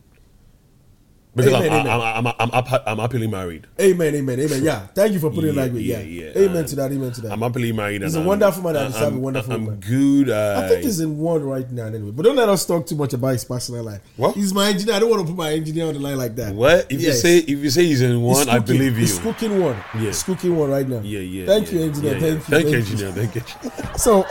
[1.36, 1.86] Because Amen, I'm, amen.
[2.00, 3.66] I'm, I'm, I'm, I'm, I'm happily married.
[3.78, 4.64] amen, amen, amen.
[4.64, 4.86] Yeah.
[4.94, 5.82] Thank you for putting it like that.
[5.82, 5.98] Yeah.
[6.00, 6.38] yeah, yeah.
[6.44, 6.90] Amen And to that.
[6.92, 7.32] Amen to that.
[7.32, 8.00] I'm happily married.
[8.02, 9.80] He's a wonderful man that I'm- deserves a wonderful I'm woman.
[9.80, 10.30] good.
[10.30, 12.10] I think uh, he's in one right now anyway.
[12.10, 14.00] But don't let us talk too much about his personal life.
[14.16, 14.34] What?
[14.34, 14.94] He's my engineer.
[14.96, 16.54] I don't want to put my engineer on the line like that.
[16.54, 17.02] What if Yes.
[17.02, 18.48] you say if you say he's in He's one?
[18.48, 19.00] I believe you.
[19.00, 19.76] He's cooking one.
[19.94, 20.00] Yeah.
[20.00, 21.00] He's cooking one right now.
[21.00, 21.44] Yeah, yeah.
[21.46, 22.14] Thank yeah, you, engineer.
[22.14, 22.58] yeah, Thank yeah.
[22.58, 22.62] you.
[22.62, 23.12] Thank you, engineer.
[23.12, 23.42] Thank you.
[23.98, 24.24] So,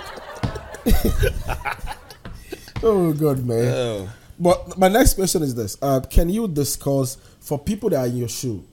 [2.83, 3.65] oh god, man.
[3.73, 4.09] Oh.
[4.39, 8.17] But my next question is this: uh, Can you discuss for people that are in
[8.17, 8.63] your shoe,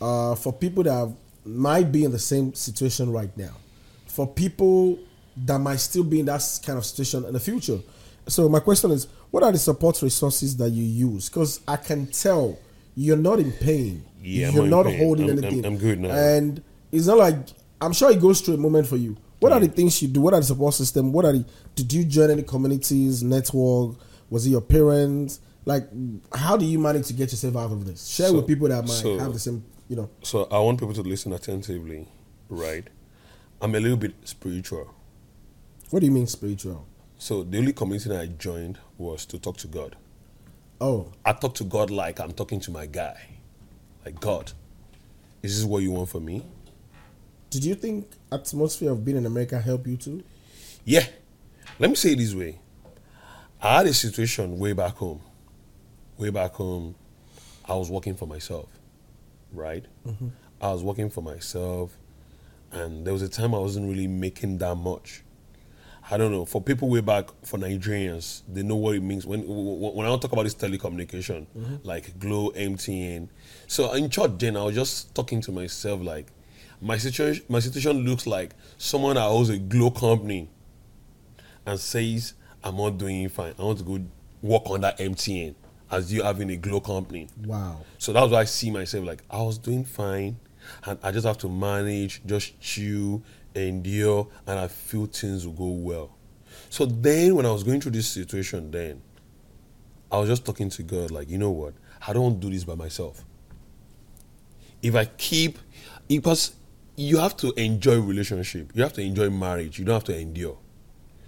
[0.00, 1.12] uh, for people that have,
[1.44, 3.54] might be in the same situation right now,
[4.06, 4.98] for people
[5.44, 7.78] that might still be in that kind of situation in the future?
[8.26, 11.28] So my question is: What are the support resources that you use?
[11.28, 12.58] Because I can tell
[12.96, 14.04] you're not in pain.
[14.22, 15.64] Yeah, I'm you're not not holding I'm- anything.
[15.64, 16.10] I'm- I'm good now.
[16.10, 17.36] And it's not like
[17.80, 19.16] I'm sure it goes through a moment for you.
[19.38, 20.22] What are the things you do?
[20.22, 21.12] What are the support system?
[21.12, 21.44] What are the
[21.76, 23.96] did you join any communities, network?
[24.30, 25.40] Was it your parents?
[25.64, 25.88] Like
[26.34, 28.06] how do you manage to get yourself out of this?
[28.06, 30.10] Share So- with people that might so- have the same, you know.
[30.22, 32.08] So I want people to listen attentively,
[32.48, 32.86] right?
[33.60, 34.94] I'm a little bit spiritual.
[35.90, 36.84] What do you mean spiritual?
[37.18, 39.96] So the only community I joined was to talk to God.
[40.80, 43.18] Oh, I talk to God like I'm talking to my guy.
[44.04, 44.52] Like God,
[45.42, 46.44] is this what you want for me?
[47.48, 50.22] did you think atmosphere of being in America help you too?
[50.84, 51.06] Yeah.
[51.78, 52.58] Let me say it this way.
[53.66, 55.20] I had a situation way back home.
[56.18, 56.94] Way back home,
[57.64, 58.68] I was working for myself,
[59.52, 59.84] right?
[60.06, 60.28] Mm-hmm.
[60.60, 61.98] I was working for myself,
[62.70, 65.24] and there was a time I wasn't really making that much.
[66.08, 66.44] I don't know.
[66.44, 70.30] For people way back, for Nigerians, they know what it means when when I talk
[70.30, 71.76] about this telecommunication, mm-hmm.
[71.82, 73.28] like Glo, MTN.
[73.66, 76.28] So in church, then I was just talking to myself like,
[76.80, 80.50] my situation, my situation looks like someone that owns a Glo company
[81.66, 83.54] and says, I'm not doing fine.
[83.58, 84.04] I want to go
[84.42, 85.54] work on that MTN
[85.90, 87.28] as you having a Glo company.
[87.44, 87.80] Wow.
[87.98, 90.36] So that's why I see myself like I was doing fine
[90.84, 93.22] and I just have to manage, just chill,
[93.54, 96.16] endure, and I feel things will go well.
[96.70, 99.02] So then when I was going through this situation then,
[100.10, 101.74] I was just talking to God, like, you know what?
[102.06, 103.24] I don't do this by myself.
[104.82, 105.58] If I keep
[106.08, 106.54] because
[106.96, 110.58] you have to enjoy relationship, you have to enjoy marriage, you don't have to endure.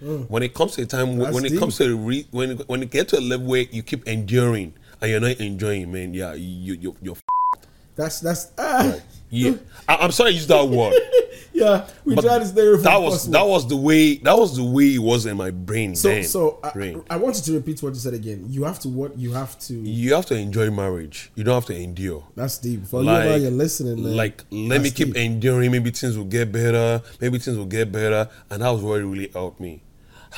[0.01, 1.59] When it comes to a time That's when it deep.
[1.59, 4.73] comes to a re, when when it gets to a level where you keep enduring
[5.01, 7.15] and you're not enjoying, man, yeah, you you you're
[7.95, 8.95] That's that's ah,
[9.29, 9.53] yeah.
[9.87, 10.93] I, I'm sorry I used that word.
[11.53, 11.85] yeah.
[12.05, 13.33] We But try to stay that was possible.
[13.33, 16.23] that was the way that was the way it was in my brain So then.
[16.23, 17.03] so I, brain.
[17.09, 18.45] I want you to repeat what you said again.
[18.49, 19.73] You have to what you have to.
[19.73, 21.29] you have to enjoy marriage.
[21.35, 22.23] You don't have to endure.
[22.35, 22.85] That's deep.
[22.87, 24.15] For you out you're listening, man.
[24.15, 25.17] Like, let me keep deep.
[25.17, 25.71] enduring.
[25.71, 27.01] Maybe things will get better.
[27.19, 28.29] Maybe things will get better.
[28.49, 29.81] And that was what really helped me.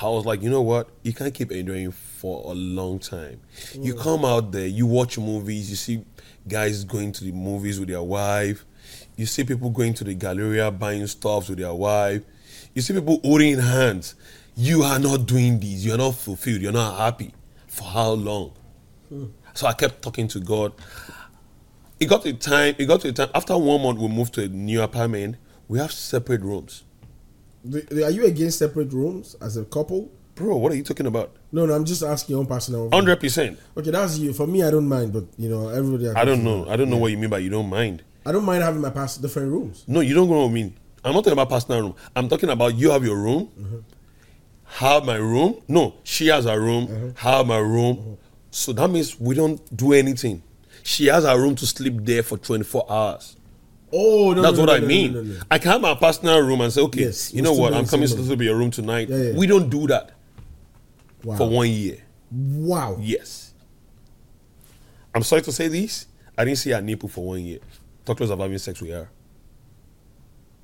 [0.02, 0.90] I was like, you know what?
[1.04, 3.42] You can't keep enjoying for a long time.
[3.74, 4.02] You mm.
[4.02, 6.06] come out there, you watch movies, you see
[6.48, 8.66] guys going to the movies with their wife.
[9.16, 12.24] You see people going to the Galleria buying stuff with their wife.
[12.74, 14.16] You see people holding hands.
[14.56, 15.86] You are not doing this.
[15.86, 16.62] You're not fulfilled.
[16.62, 17.34] You're not happy.
[17.68, 18.54] For how long?
[19.10, 19.26] Hmm.
[19.54, 20.74] So I kept talking to God.
[22.00, 22.76] It got to a time.
[22.78, 23.30] It got to a time.
[23.36, 25.36] After one month, we moved to a new apartment.
[25.68, 26.84] We have separate rooms.
[27.64, 30.12] The- Are you against separate rooms as a couple?
[30.36, 31.36] Bro, what are you talking about?
[31.52, 31.74] No, no.
[31.74, 32.90] I'm just asking your own personal.
[32.92, 33.60] Hundred percent.
[33.78, 34.34] Okay, that's you.
[34.34, 36.10] For me, I don't mind, but you know, everybody.
[36.10, 36.68] I don't know.
[36.70, 38.04] I don't know what you mean by you don't mind.
[38.26, 39.84] I don't mind having my past different rooms.
[39.88, 40.74] No, you don't know what I mean.
[41.04, 41.96] I'm not talking about personal room.
[42.16, 43.84] I'm talking about you have your room.
[44.66, 45.62] Have my room.
[45.68, 47.14] No, she has her room.
[47.18, 48.18] Have my room.
[48.52, 50.44] So that means we don't do anything.
[50.84, 53.36] She has her room to sleep there for 24 hours.
[53.94, 55.42] Oh no, That's no, what no, I no, mean.
[55.50, 57.74] I can have my personal room and say, okay, Yes, you know what?
[57.74, 59.10] I'm coming to in your room tonight.
[59.10, 59.38] Yeah, yeah.
[59.38, 60.12] We don't do that
[61.24, 61.38] Wow.
[61.38, 61.98] for one year.
[62.32, 62.98] Wow.
[63.00, 63.54] Yes.
[65.14, 66.08] I'm sorry to say this.
[66.38, 67.60] I didn't see her nipple for one year.
[68.06, 69.10] Talk less of having sex with her.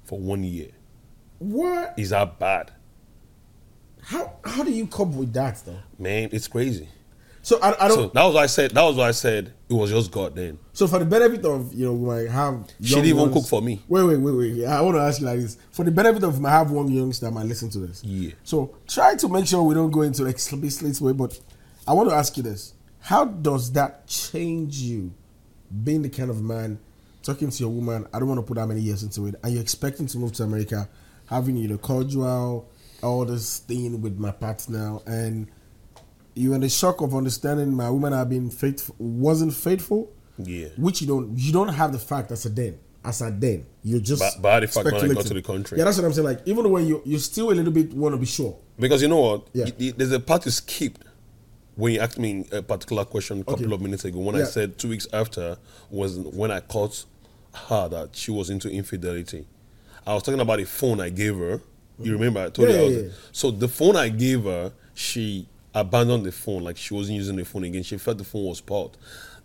[0.06, 0.70] For one year.
[1.40, 1.94] What?
[1.98, 2.72] Is that bad?
[4.02, 5.80] How how do you cope with that though?
[6.00, 6.88] Man, it's crazy.
[7.48, 7.98] So I, I don't.
[7.98, 10.36] So that was what I said that was why I said it was just God
[10.36, 10.60] then.
[10.74, 12.68] So for the benefit of you know, we might have.
[12.82, 13.82] She didn't even ones- cook for me.
[13.88, 14.66] Wait, wait, wait, wait.
[14.66, 15.58] I want to ask you like this.
[15.72, 18.04] For the benefit of my have one youngster that might listen to this.
[18.04, 18.32] Yeah.
[18.44, 21.40] So try to make sure we don't go into explicit way, but
[21.88, 25.14] I want to ask you this: How does that change you,
[25.86, 26.78] being the kind of man
[27.24, 28.08] talking to your woman?
[28.14, 30.34] I don't want to put that many years into it, and you're expecting to move
[30.34, 30.90] to America,
[31.30, 32.70] having you know cordial,
[33.02, 35.48] all this thing with my partner, and
[36.38, 40.68] you're in the shock of understanding my woman have been faithful, wasn't faithful, Yeah.
[40.78, 43.66] which you don't, you don't have the fact as a then, as a then.
[43.84, 45.78] You're just But- but the fact when I got to the country.
[45.78, 46.28] Yeah, that's what I'm saying.
[46.28, 48.56] Like even when you you still a little bit want to be sure.
[48.80, 49.48] Because you know what?
[49.54, 49.66] Yeah.
[49.66, 51.04] Y- y- There's a part you skipped
[51.76, 53.74] when you asked me a particular question a couple Okay.
[53.76, 54.20] of minutes ago.
[54.20, 55.58] When I said two weeks after
[55.90, 57.06] was when I caught
[57.70, 59.48] her that she was into infidelity.
[60.06, 61.62] I was talking about the phone I gave her.
[62.00, 62.12] You mm-hmm.
[62.14, 63.10] remember I told Yeah, you I yeah, yeah.
[63.32, 65.48] so the phone I gave her, she
[65.82, 67.84] abandoned the phone, like she wasn't using the phone again.
[67.84, 68.98] She felt the phone was spoiled.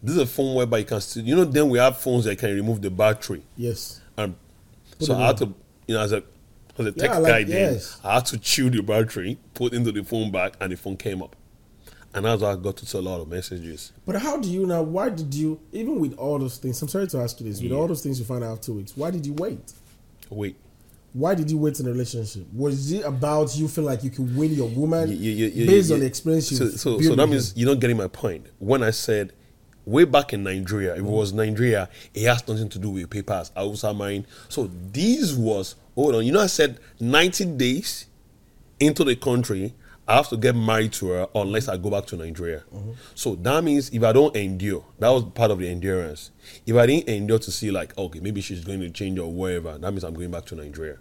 [0.03, 2.39] This is a phone whereby you can still you know, then we have phones that
[2.39, 3.43] can remove the battery.
[3.57, 4.01] Yes.
[4.17, 4.35] And
[4.99, 5.55] Put so I had to,
[5.87, 6.23] you know, as a
[6.79, 8.01] as a tech Yeah, like, guy, then yes.
[8.03, 11.23] I had to chew the battery, put into the phone back, and the phone came
[11.23, 11.37] up.
[12.15, 13.93] And that's how I got to a lot of messages.
[14.05, 14.83] But how do you now?
[14.83, 16.81] Why did you even with all those things?
[16.83, 17.61] I'm sorry to ask you this.
[17.63, 17.79] With Yeah.
[17.79, 19.73] all those things you found out two weeks, why did you wait?
[20.29, 20.57] Wait,
[21.13, 22.47] Why did you wait in a relationship?
[22.55, 25.67] Was it about you feel like you can win your woman Y- y- y- y-
[25.67, 28.47] based on the experience you So, so, so that means you're not getting my point.
[28.59, 29.33] When I said
[29.85, 33.51] way back in Nigeria, if it was Nigeria, it has nothing to do with papers.
[33.55, 34.27] I was mine.
[34.49, 36.25] So this was hold on.
[36.25, 38.07] You know, I said 90 days
[38.81, 39.75] into the country,
[40.13, 42.65] I have to get married to her unless I go back to Nigeria.
[43.15, 46.31] So that means if I don't endure, that was part of the endurance.
[46.67, 49.79] If I didn't endure to see like, okay, maybe she's going to change or whatever,
[49.79, 50.99] that means I'm going back to Nigeria.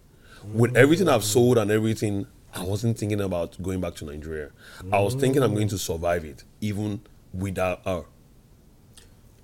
[0.53, 4.51] With everything I've sold and everything, I wasn't thinking about going back to Nigeria.
[4.93, 7.01] I was thinking I'm going to survive it, even
[7.33, 8.05] without her.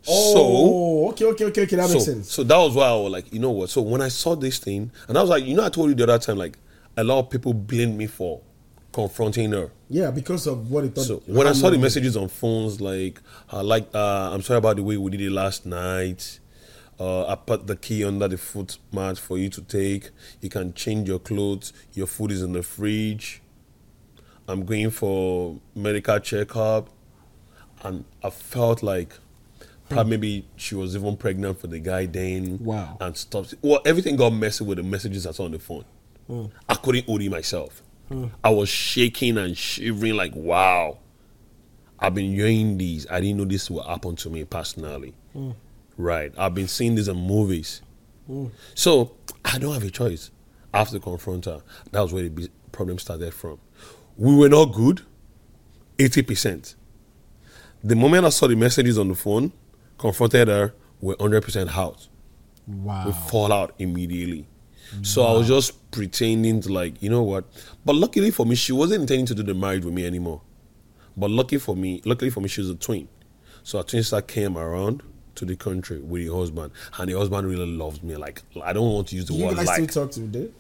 [0.08, 1.76] Oh, okay, okay, okay, okay.
[1.76, 2.32] That so, makes sense.
[2.32, 3.70] So that was why I was like, you know what?
[3.70, 5.96] So when I saw this thing, and I was like, you know, I told you
[5.96, 6.58] the other time, like
[6.96, 8.42] a lot of people blamed me for
[8.98, 9.70] confronting her.
[9.90, 11.06] Yeah, because of what it thought.
[11.06, 14.78] So when I saw the messages on phones, like, I like, uh, I'm sorry about
[14.78, 16.40] the way we did it last night.
[17.00, 20.10] Uh, I put the key under the foot mat for you to take.
[20.42, 21.74] You can change your clothes.
[21.94, 23.44] Your food is in the fridge.
[24.48, 26.90] I'm going for medical checkup,
[27.84, 29.14] and I felt like
[29.90, 32.58] probably maybe she was even pregnant for the guy then.
[32.64, 32.98] Wow.
[33.00, 33.54] And stuff.
[33.62, 35.86] Well, everything got messy with the messages I saw on the phone.
[36.68, 37.84] I couldn't hold it myself.
[38.44, 41.00] I was shaking and shivering like, wow.
[42.00, 43.08] I've been hearing these.
[43.10, 45.16] I didn't know this would happen to me personally.
[45.98, 46.32] Right.
[46.38, 47.82] I've been seeing this in movies.
[48.76, 50.32] So I don't have a choice.
[50.74, 51.62] I have to confront her.
[51.92, 53.60] That was where the problem started from.
[54.16, 55.02] We were not good,
[55.98, 56.76] 80%.
[57.84, 59.52] The moment I saw the messages on the phone,
[59.98, 62.08] confronted her, we're 100% out.
[62.68, 63.06] Wow.
[63.08, 64.46] We fall out immediately.
[65.02, 67.46] So I was just pretending to like, you know what?
[67.86, 70.42] But luckily for me, she wasn't intending to do the marriage with me anymore.
[71.16, 73.08] But lucky for me, luckily for me, she was a twin.
[73.64, 75.04] So her twin sister came around
[75.36, 78.16] to the country with the husband, and the husband really loved me.
[78.16, 79.90] Like I don't want to use the you word guys like.
[79.90, 80.52] still talk to the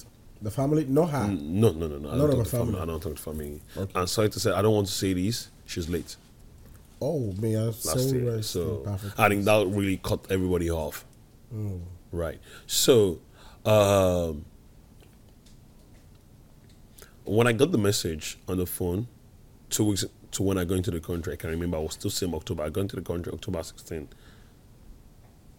[0.41, 0.85] the family?
[0.85, 1.27] No, her.
[1.27, 2.27] No, no, no, no.
[2.27, 2.73] Don't of to family.
[2.73, 2.81] family.
[2.81, 3.61] I don't talk to family.
[3.75, 3.91] Okay.
[3.95, 5.49] I'm sorry to say, I don't want to say this.
[5.65, 6.15] She's late
[7.01, 11.05] Oh man, I'm so last year, so I think that really cut everybody off.
[11.53, 11.81] Mm.
[12.11, 12.39] Right.
[12.65, 13.19] So,
[13.67, 14.45] um,
[17.25, 19.07] when I got the message on the phone,
[19.69, 22.09] two weeks to when I go into the country, I can remember I was still
[22.09, 22.63] same October.
[22.63, 24.07] I got into the country October 16,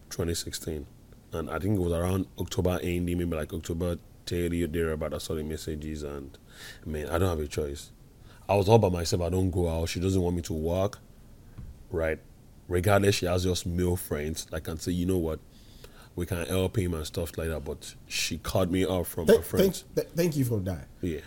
[0.09, 0.87] 2016.
[1.33, 5.13] And I think it was around October ending, maybe like October 30 or thereabout.
[5.13, 6.39] I saw the messages, and
[6.87, 7.91] man, I don't have a choice.
[8.49, 9.21] I was all by myself.
[9.21, 9.91] I don't go out.
[9.91, 10.99] She doesn't want me to work,
[11.91, 12.19] right?
[12.67, 15.41] Regardless, she has just male friends that can say, you know what,
[16.19, 17.65] we can help him and stuff like that.
[17.65, 19.85] But she cut me off from Th- her friends.
[19.95, 20.89] thank, th- thank you for that.
[21.01, 21.21] Yeah.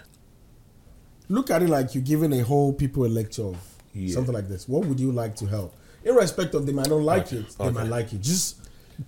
[1.29, 3.57] Look at it like you're giving a whole people a lecture of
[3.93, 4.13] Yeah.
[4.13, 4.67] something like this.
[4.67, 5.73] What would you like to help?
[6.03, 7.73] Irrespective of they might not like Okay, it, they okay.
[7.73, 8.21] might like it.
[8.21, 8.57] Just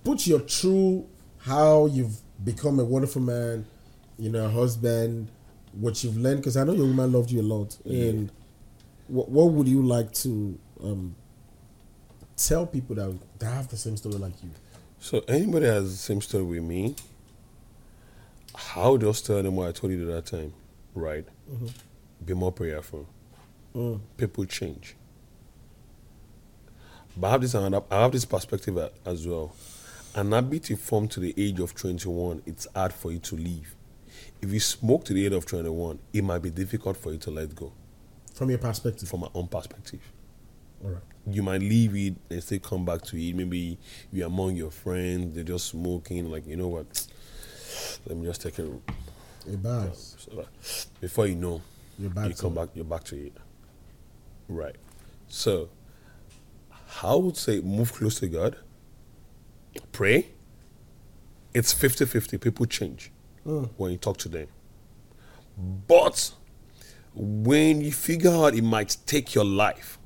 [0.04, 1.06] put your true
[1.38, 3.66] how you've become a wonderful man,
[4.18, 5.28] you know, a husband,
[5.72, 6.38] what you've learned.
[6.38, 7.76] Because I know your woman loved you a lot.
[7.84, 8.32] And
[9.08, 11.14] what, what would you like to um,
[12.36, 14.48] tell people that, that have the same story like you?
[15.04, 16.96] So anybody has the same story with me,
[18.54, 20.54] how just tell them what I told you at that time,
[20.94, 21.26] right?
[22.24, 23.06] Be more prayerful.
[23.76, 24.00] Mm.
[24.16, 24.96] People change.
[27.18, 29.54] But I have this I have this perspective as well.
[30.14, 33.74] An habit you form to the age of 21, it's hard for you to leave.
[34.40, 37.30] If you smoke to the age of 21, it might be difficult for you to
[37.30, 37.74] let go.
[38.32, 39.06] From your perspective.
[39.06, 40.00] From my own perspective
[40.82, 41.13] All right.
[41.26, 43.34] You might leave it and still come back to it.
[43.34, 43.78] Maybe
[44.12, 47.06] you're among your friends, they're just smoking, like, you know what?
[48.06, 48.64] Let me just take a
[49.46, 50.16] A that
[51.00, 51.60] before you know,
[51.98, 53.32] You're back you come back, you're back to it.
[54.48, 54.76] Right.
[55.28, 55.68] So
[57.02, 58.56] I would say move close to God.
[59.92, 60.28] Pray.
[61.52, 62.40] It's 50-50.
[62.40, 63.10] People change
[63.46, 63.68] Mm.
[63.76, 64.46] when you talk to them.
[65.86, 66.32] But
[67.14, 69.98] when you figure out it might take your life,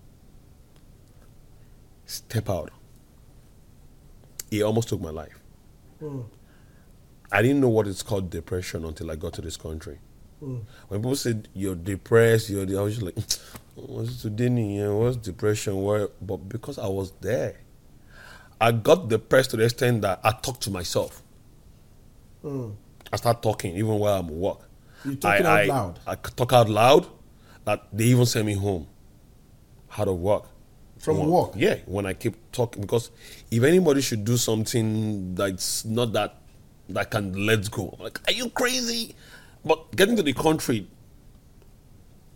[2.09, 2.73] step out.
[4.51, 5.39] It almost took my life.
[6.01, 6.23] Hmm.
[7.31, 9.99] I didn't know what it's called depression until I got to this country.
[10.41, 10.59] Hmm.
[10.89, 13.17] When people said you're depressed, you're, I was just like,
[13.75, 14.89] what's today?
[14.89, 15.77] What's depression?
[15.77, 16.27] What?
[16.27, 17.61] But because I was there,
[18.61, 21.23] I got depressed to the extent that I talked to myself.
[22.43, 22.71] Hmm.
[23.13, 24.61] I start talking even while I'm at work.
[25.05, 25.99] You're talking I, out I, loud.
[26.07, 27.07] I talk out loud.
[27.65, 28.87] That they even send me home.
[29.99, 30.47] out of work.
[30.99, 31.51] From When- work?
[31.57, 33.11] Yeah, when I keep talking because
[33.51, 36.37] if anybody should do something that's not that
[36.89, 39.15] that can let go, I'm like, are you crazy?
[39.65, 40.87] But getting to the country,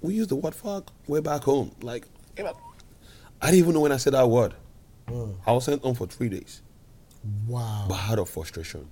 [0.01, 1.73] we use the word fuck way back home.
[1.81, 2.07] Like,
[2.39, 4.55] I didn't even know when I said that word.
[5.09, 5.35] Mm.
[5.47, 6.63] I was sent home for three days,
[7.49, 7.87] Wow.
[7.89, 8.89] but out of frustration.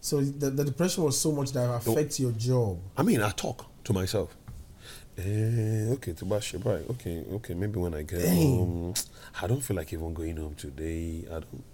[0.00, 2.78] So the, the depression was so much that it affects your job.
[2.96, 4.36] I mean, I talk to myself.
[5.18, 6.88] Eh, okay, to Bash, right?
[6.90, 7.54] Okay, okay.
[7.54, 8.34] Maybe when I get Dang.
[8.34, 8.94] home,
[9.40, 11.24] I don't feel like even going home today.
[11.30, 11.64] I don't.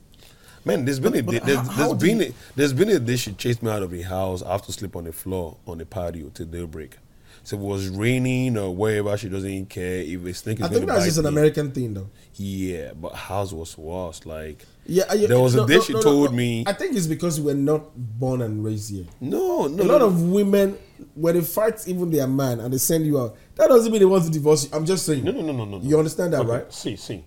[0.65, 2.89] Man, there's been a But- day, but there's, how- there's how been a, there's been
[2.89, 4.43] a day she chased me out of the house.
[4.43, 6.99] I have to sleep on the floor on the patio till daybreak.
[7.45, 10.69] So if it was raining or wherever, she doesn't care if a snake is I
[10.69, 11.29] think that's just an me.
[11.31, 12.11] American thing, though.
[12.35, 14.27] Yeah, but house was worse.
[14.27, 16.37] Like, Yeah, yeah, There was a day she told no.
[16.37, 19.05] me- I think it's because we're not born and raised here.
[19.21, 20.07] no, no, a lot no.
[20.07, 20.79] of women,
[21.15, 24.07] when they fight even their man and they send you out, that doesn't mean they
[24.07, 24.71] want to divorce you.
[24.73, 25.25] I'm just saying.
[25.25, 25.81] No, no, no, no, no.
[25.83, 26.73] You understand that, Okay, right?
[26.73, 27.23] See, see.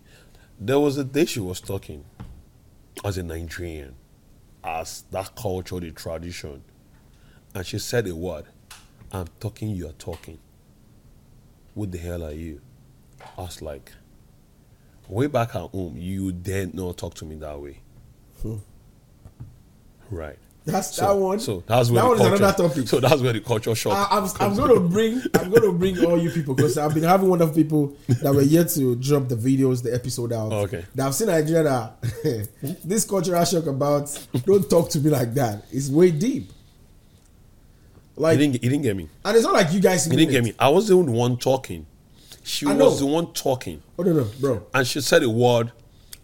[0.59, 2.03] There was a day she was talking
[3.05, 3.93] as a Nigerian,
[4.63, 6.63] as that culture, the tradition.
[7.53, 8.45] And she said a word.
[9.11, 10.39] I'm talking, you're talking.
[11.75, 12.59] What the hell are you?
[13.37, 13.91] I was like,
[15.11, 17.79] way back at home, you dare not talk to me that way.
[18.41, 18.55] Hmm.
[20.09, 20.37] Right.
[20.63, 21.39] That's So, that one.
[21.39, 22.87] So that's where that the one is culture, another topic.
[22.87, 24.11] So that's where the culture shock.
[24.11, 26.93] I, I'm, I'm going to bring I'm going to bring all you people because I've
[26.93, 30.51] been having wonderful people that were yet to drop the videos, the episode out.
[30.51, 30.85] Okay.
[30.93, 32.49] That I've seen Nigeria that
[32.83, 35.65] this cultural shock about don't talk to me like that.
[35.71, 36.51] It's way deep.
[38.15, 39.09] He Like, didn't, he didn't get me.
[39.25, 40.05] and it's not like you guys.
[40.05, 40.53] He didn't get me.
[40.59, 41.87] I was the only one talking.
[42.51, 43.07] She I was know.
[43.07, 43.81] the one talking.
[43.97, 44.67] Oh no, no, bro.
[44.73, 45.71] And she said a word.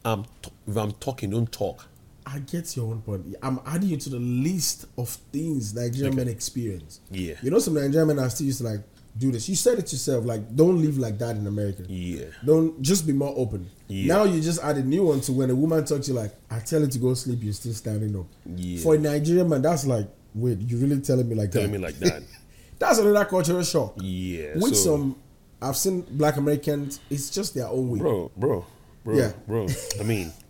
[0.03, 1.87] I'm t- if I'm talking, don't talk.
[2.25, 3.33] I get your own point.
[3.41, 6.99] I'm adding you to the list of things Nigerian men experience.
[7.09, 7.35] Yeah.
[7.41, 8.81] You know, some Nigerian men are still used to like
[9.17, 9.47] do this.
[9.47, 10.25] You said it yourself.
[10.25, 11.83] Like, don't live like that in America.
[11.87, 12.25] Yeah.
[12.43, 13.69] Don't just be more open.
[13.87, 14.15] Yeah.
[14.15, 16.33] Now you just add a new one to when a woman talks to you like,
[16.51, 18.25] I tell you to go sleep, you're still standing up.
[18.45, 18.81] Yeah.
[18.83, 21.77] For a Nigerian man, that's like, wait, you really telling me like Telling that?
[21.77, 22.23] me like that.
[22.79, 23.93] that's another cultural shock.
[24.01, 24.55] Yeah.
[24.55, 25.15] With so, some,
[25.61, 26.99] I've seen Black Americans.
[27.09, 27.99] It's just their own way.
[27.99, 28.65] bro, bro,
[29.03, 29.31] bro, Yeah.
[29.47, 29.67] bro.
[29.99, 30.31] I mean,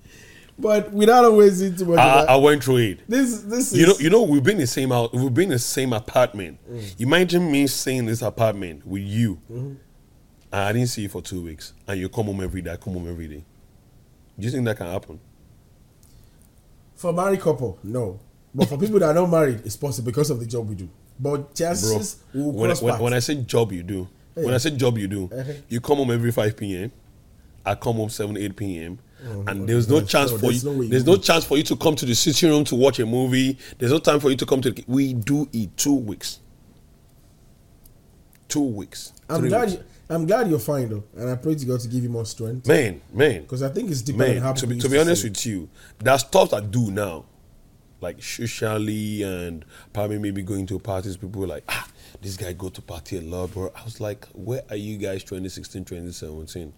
[0.60, 2.99] But without always into much I, I went through it.
[3.08, 5.12] this this is You know, you know, we've been in the same house.
[5.14, 6.58] We've been in the same apartment.
[6.68, 6.99] Mm.
[7.01, 9.74] Imagine me staying in this apartment with you, Mm-hmm.
[10.51, 12.72] I didn't see you for two weeks, and you come home every day.
[12.72, 13.43] I come home every day.
[14.39, 15.20] Do you think that can happen?
[16.95, 18.20] For married couple, no.
[18.55, 20.89] But for people that are not married, it's possible because of the job we do.
[21.20, 21.47] But bro.
[21.53, 24.08] chances will When, cross when, when I say job, you do.
[24.46, 25.30] When I say job, you do.
[25.34, 25.54] Uh-huh.
[25.70, 26.92] You come home every five p.m.
[27.66, 29.00] I come home seven, eight p.m.
[29.48, 30.72] and there's no Oh, chance no- for there's you.
[30.72, 31.20] no there's no will.
[31.20, 33.58] chance for you to come to the sitting room to watch a movie.
[33.78, 34.72] There's no time for you to come to.
[34.72, 36.40] The, we do it two weeks.
[38.48, 39.12] Two weeks.
[39.30, 39.70] I'm glad.
[39.70, 39.74] weeks.
[39.74, 42.26] You, I'm glad you're fine though, and I pray to God to give you more
[42.26, 44.56] strength man, man, because I think it's how man.
[44.56, 45.28] To be, to be honest say.
[45.30, 45.68] with you,
[46.00, 47.26] there's stuff I do now,
[48.00, 51.18] like socially and probably maybe going to parties.
[51.18, 51.86] People were like, ah,
[52.22, 53.72] this guy go to party a lot, bro.
[53.76, 56.74] I was like, where are you guys 2016, 2017?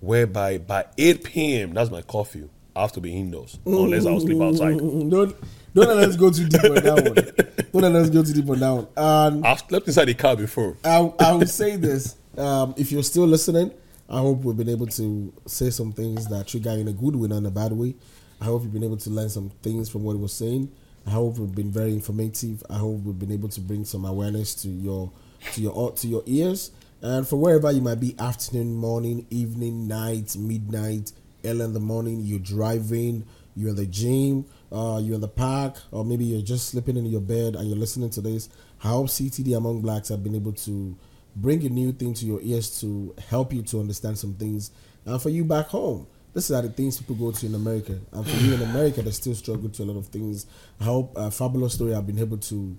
[0.00, 1.74] Whereby by 8 p.m.
[1.74, 2.48] that's my curfew.
[2.74, 4.76] I have to be indoors unless I'll sleep outside.
[4.78, 5.36] Mm, don't
[5.74, 7.82] don't let us go too deep on that one.
[7.82, 8.88] Don't let us go too deep on that one.
[8.96, 10.76] And I've slept inside the car before.
[10.84, 13.72] I, I will say this: um, if you're still listening,
[14.08, 17.28] I hope we've been able to say some things that trigger in a good way,
[17.28, 17.94] not in a bad way.
[18.40, 20.72] I hope you've been able to learn some things from what he was saying.
[21.06, 22.62] I hope we've been very informative.
[22.68, 25.10] I hope we've been able to bring some awareness to your
[25.54, 26.70] to your to your ears.
[27.02, 31.12] And for wherever you might be, afternoon, morning, evening, night, midnight,
[31.44, 33.24] early in the morning, you're driving,
[33.56, 37.06] you're in the gym, uh, you're in the park, or maybe you're just sleeping in
[37.06, 38.50] your bed and you're listening to this.
[38.84, 40.96] I hope CTD Among Blacks have been able to
[41.36, 44.70] bring a new thing to your ears to help you to understand some things.
[45.06, 47.98] And for you back home, this are the things people go to in America.
[48.12, 50.46] And for you in America, they still struggle to a lot of things.
[50.80, 52.76] I hope uh, Fabulous Story I've been able to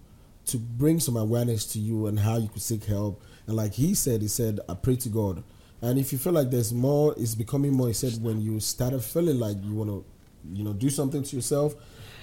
[0.47, 3.21] to bring some awareness to you and how you could seek help.
[3.45, 5.43] And like he said, he said, I pray to God.
[5.81, 7.87] And if you feel like there's more, it's becoming more.
[7.87, 10.05] He said, when you started feeling like you want to,
[10.51, 11.75] you know, do something to yourself,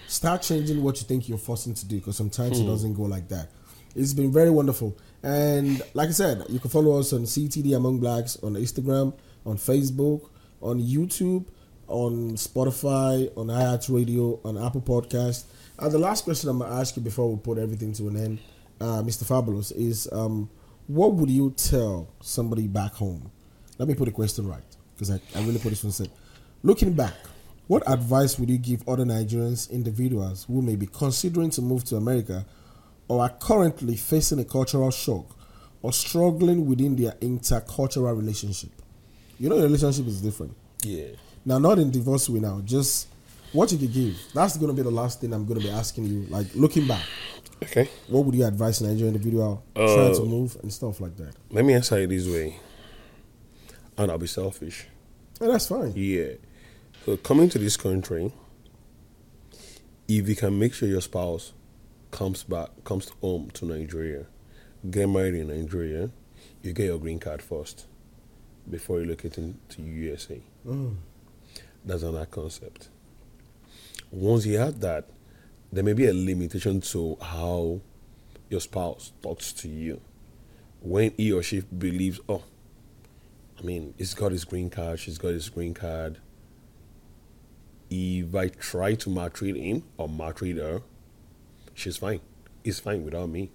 [0.08, 3.28] start changing what you think you're forcing to do because sometimes it doesn't go like
[3.28, 3.48] that.
[3.94, 4.96] It's been very wonderful.
[5.22, 9.12] And like I said, you can follow us on CTD Among Blacks on Instagram,
[9.44, 10.28] on Facebook,
[10.61, 11.46] on YouTube,
[11.86, 15.44] on Spotify, on iHeart Radio, on Apple Podcast.
[15.78, 18.38] And the last question I'm gonna ask you before we put everything to an end,
[18.80, 19.24] uh, Mr.
[19.24, 20.50] Fabulous, is um,
[20.86, 23.30] what would you tell somebody back home?
[23.78, 24.62] Let me put the question right
[24.94, 26.11] because I, I really put this one said.
[26.62, 27.14] Looking back,
[27.68, 31.96] what advice would you give other Nigerians individuals who may be considering to move to
[31.96, 32.46] America
[33.06, 35.36] or are currently facing a cultural shock
[35.82, 38.70] or struggling within their intercultural relationship?
[39.39, 40.55] You know, your relationship is different.
[40.82, 41.07] Yeah.
[41.45, 43.09] Now, not in divorce way now, just
[43.53, 44.16] what you could give.
[44.34, 46.26] That's going to be the last thing I'm going to be asking you.
[46.28, 47.05] Like, looking back,
[47.62, 47.89] Okay.
[48.09, 51.34] what would you advise an Nigerian individual Uh, trying to move and stuff like that?
[51.51, 52.59] Let me answer it this way.
[53.97, 54.86] And I'll be selfish.
[55.41, 55.93] And that's fine.
[55.97, 56.34] Yeah.
[57.07, 58.32] So coming to this country,
[60.09, 61.53] if you can make sure your spouse
[62.11, 64.26] comes back, comes home to Nigeria,
[64.91, 66.11] get married in Nigeria,
[66.62, 67.86] you get your green card first
[68.70, 70.40] before relocating to USA.
[70.66, 70.96] Mm.
[71.84, 72.88] That's another concept.
[74.10, 75.08] Once you have that,
[75.72, 77.80] there may be a limitation to how
[78.48, 80.00] your spouse talks to you.
[80.80, 82.42] When he or she believes, oh,
[83.58, 86.18] I mean, he's got his green card, she's got his green card.
[87.90, 90.82] If I try to maltreat him or maltreat her,
[91.74, 92.20] she's fine.
[92.62, 93.50] He's fine without me.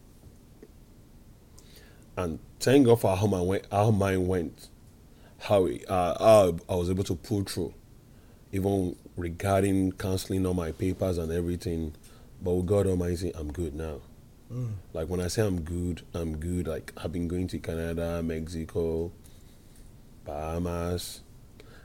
[2.18, 4.70] And thank God for how my how mine went,
[5.44, 7.74] how, uh, how I was able to pull through,
[8.52, 11.94] even regarding canceling all my papers and everything.
[12.42, 14.02] But with God Almighty, I'm good now.
[14.94, 16.68] Like when I say I'm good, I'm good.
[16.68, 19.12] Like I've been going to Canada, Mexico,
[20.26, 21.22] Bahamas.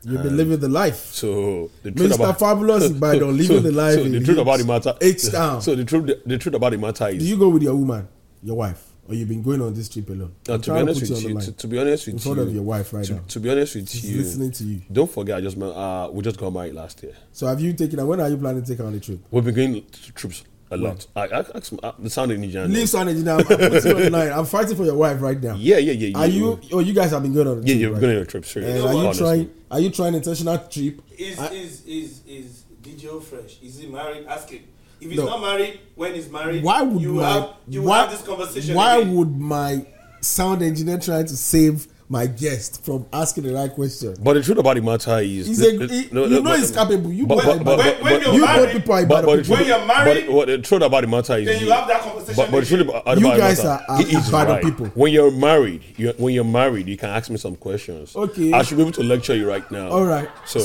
[0.05, 0.97] You've been living the life.
[0.97, 2.17] So the truth Mr.
[2.17, 4.95] about Fabulous Ibadan, living the life So the truth about the matter.
[5.01, 5.63] H-Town.
[5.63, 7.19] So the truth, the, the truth about the matter is.
[7.19, 8.07] Do you go with your woman,
[8.43, 10.35] your wife, or you've been going on this trip alone?
[10.49, 11.55] I'm to be honest put with you, the to, line.
[11.55, 13.21] to be honest with in you, front of your wife right to, now.
[13.29, 14.83] to be honest with She's you, listening to you.
[14.93, 17.15] don't forget, I just uh, we just got married last year.
[17.33, 18.07] So have you taken?
[18.07, 19.21] When are you planning to take her on the trip?
[19.31, 21.07] We've been going to trips a lot.
[21.17, 21.43] I, I, I,
[21.83, 22.69] I the sound in Nigeria.
[22.69, 23.35] Leave San Engineer.
[23.37, 24.33] I'm putting you on the line.
[24.33, 25.55] I'm fighting for your wife right now.
[25.57, 26.09] Yeah, yeah, yeah.
[26.09, 26.61] yeah Are you?
[26.73, 27.61] Oh, you guys have been going on.
[27.63, 28.01] The Yeah, you're right?
[28.03, 28.45] going on a trip.
[28.45, 29.25] Seriously, And are you honestly.
[29.25, 29.51] trying?
[29.71, 31.01] Are you trying intentional trip?
[31.17, 33.59] Is I- is is is DJ fresh?
[33.63, 34.27] Is he married?
[34.27, 34.65] Ask him.
[35.01, 35.27] If he's No.
[35.27, 38.75] not married, when he's married, Why would you my have you why, have this conversation?
[38.75, 39.15] Why again.
[39.17, 39.87] would my
[40.21, 44.17] sound engineer try to save my guest from asking the right question?
[44.21, 46.37] But the truth about the matter is, He's the- a, the- he, no, you no,
[46.37, 47.13] know but- he's capable.
[47.13, 49.37] You but- both but- are but- when, when you're you married, people are but, but,
[49.37, 49.57] the people.
[49.57, 51.87] when truth- you're married, but what the truth about the matter is, then you have
[51.87, 52.35] that conversation.
[52.37, 52.89] But, but the truth him.
[52.89, 54.65] about, You about the guys matter, are- are he is Ibadan right.
[54.65, 54.87] people.
[54.95, 58.17] When you're married, you when you're married, you can ask me some questions.
[58.17, 58.53] Okay.
[58.53, 59.91] I should be able to lecture you right now.
[59.91, 60.29] All right.
[60.47, 60.61] So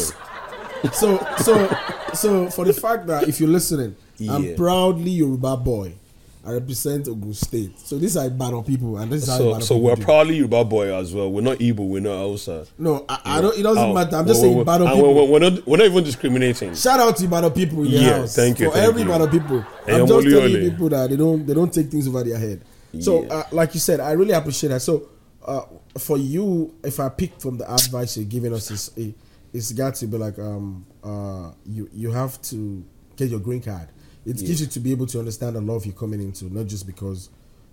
[0.91, 1.69] So, so,
[2.13, 3.95] so for the fact that if you're listening,
[4.29, 4.55] I'm Yeah.
[4.55, 5.93] proudly Yoruba boy.
[6.45, 7.79] I represent Ogun State.
[7.79, 10.03] So these are Ibadan people, and this is how so Ibadan so we're do.
[10.03, 11.31] probably Yoruba boy as well.
[11.31, 11.87] We're not Igbo.
[11.87, 12.65] We're not Hausa.
[12.77, 13.57] No, I, I don't.
[13.57, 14.17] It doesn't Oh, matter.
[14.17, 15.13] I'm just we're- saying Ibadan people.
[15.15, 16.75] We're, we're not we're not even discriminating.
[16.75, 18.35] Shout out to Ibadan people in Yeah, house.
[18.35, 19.03] thank you, For thank every.
[19.03, 19.61] Ibadan people.
[19.85, 20.69] Hey, I'm just telling Ole.
[20.69, 22.61] people that they don't they don't take things over their head.
[22.99, 23.33] So, Yeah.
[23.33, 24.81] uh, like you said, I really appreciate that.
[24.81, 25.07] So,
[25.45, 25.61] uh,
[25.97, 29.15] for you, if I pick from the advice you're giving us, is it,
[29.53, 32.83] it's got to be like um uh you you have to
[33.15, 33.87] get your green card.
[34.25, 36.85] It gives you to be able to understand the love you're coming into, not just
[36.85, 37.29] because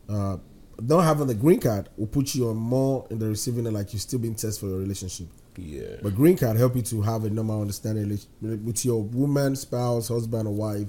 [0.09, 0.37] uh
[0.83, 3.93] not having the green card will put you on more in the receiving end, like
[3.93, 5.27] you're still being tested for your relationship.
[5.57, 5.97] Yeah.
[6.03, 10.49] But green card help you to have a normal understanding with your woman, spouse, husband,
[10.49, 10.89] or wife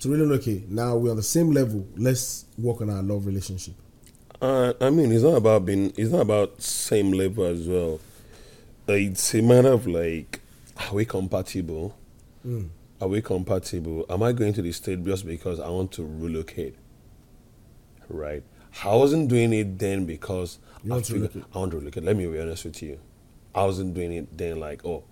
[0.00, 1.86] to really look, okay, now we're on the same level.
[1.96, 3.74] Let's work on our love relationship.
[4.40, 5.92] Uh, I mean, it's not about being.
[5.96, 8.00] It's not about same level as well.
[8.88, 10.40] Uh, It's a matter of like,
[10.78, 11.94] are we compatible?
[13.00, 14.04] Are we compatible?
[14.10, 16.76] Am I going to the state just because I want to relocate?
[18.08, 18.42] Right.
[18.84, 21.54] I wasn't doing it then because You I want to figured relocate.
[21.54, 22.04] I want to relocate.
[22.04, 23.00] Let me be honest with you.
[23.54, 25.04] I wasn't doing it then like, oh,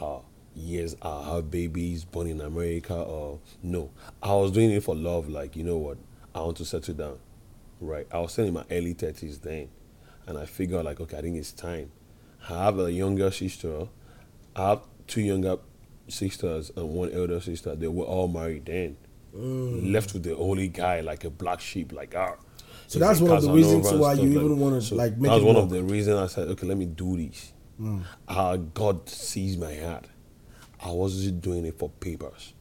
[0.00, 0.18] uh,
[0.54, 3.90] yes, I have babies born in America or no.
[4.22, 5.28] I was doing it for love.
[5.28, 5.98] Like, you know what?
[6.34, 7.18] I want to settle down.
[7.80, 8.06] Right.
[8.10, 9.68] I was still in my early 30s then.
[10.26, 11.92] And I figured like, okay, I think it's time.
[12.48, 13.88] I have a younger sister.
[14.56, 15.58] I have two younger
[16.08, 17.74] sisters and one elder sister.
[17.76, 18.96] They were all married then.
[19.34, 22.36] Left with the only guy, like a black sheep, like ah.
[22.86, 25.56] So that's one of the reasons why you even wanna, like, make That's it one
[25.56, 25.64] work.
[25.64, 27.52] of the reasons I said, okay, let me do this.
[28.28, 30.06] Uh, God sees my heart.
[30.82, 32.54] I wasn't doing it for papers.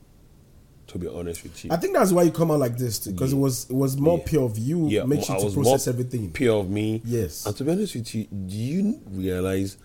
[0.88, 3.34] To be honest with you, I think that's why you come out like this because
[3.34, 4.24] it was it was more Yeah.
[4.28, 6.32] pure of you, yeah, makes you I to process everything.
[6.32, 7.02] Pure of me.
[7.04, 7.46] Yes.
[7.46, 9.78] And to be honest with you, do you realize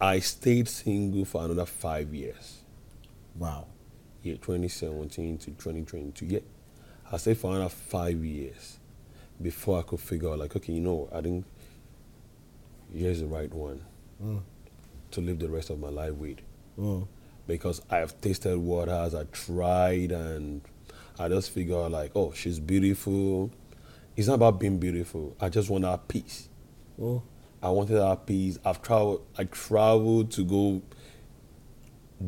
[0.00, 2.53] I stayed single for another five years?
[3.36, 3.66] Wow.
[4.22, 6.26] Yeah, 2017 to 2022.
[6.26, 6.38] Yeah.
[7.10, 8.78] I stayed for another five years
[9.40, 11.44] before I could figure out, like, okay, you know, I think
[12.92, 13.84] here's the right one
[14.22, 14.42] Mm.
[15.10, 16.38] to live the rest of my life with.
[16.78, 17.06] Mm.
[17.46, 20.62] Because I've tasted waters, I tried, and
[21.18, 23.50] I just figure out, like, oh, she's beautiful.
[24.16, 25.36] It's not about being beautiful.
[25.40, 26.48] I just want that peace.
[26.98, 27.22] Mm.
[27.62, 28.58] I wanted that peace.
[28.64, 29.26] I've traveled.
[29.36, 30.82] I traveled to go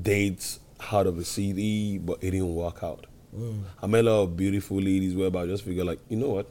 [0.02, 0.60] dates
[0.92, 3.06] out of the city, but it didn't work out.
[3.36, 3.62] Mm.
[3.82, 6.48] I met a lot of beautiful ladies where I just figured like, you know what?